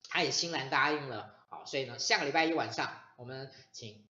[0.10, 1.46] 他也欣然答应了。
[1.50, 4.06] 好，所以呢，下个礼拜一晚上我们请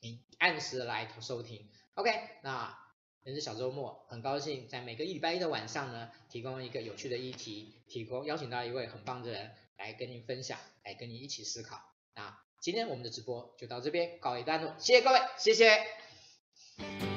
[0.00, 1.68] 您按时来收听。
[1.94, 2.10] OK，
[2.42, 2.78] 那。
[3.24, 11.80] 人资小周末，很高兴在每个礼拜一的晚上呢，提供一个有趣的议题，提供邀请到一位很棒的人来跟您分享，来跟您一起思考。
[12.14, 17.13] 那今天我们的直播就到这边告一段落，谢谢各位，谢谢。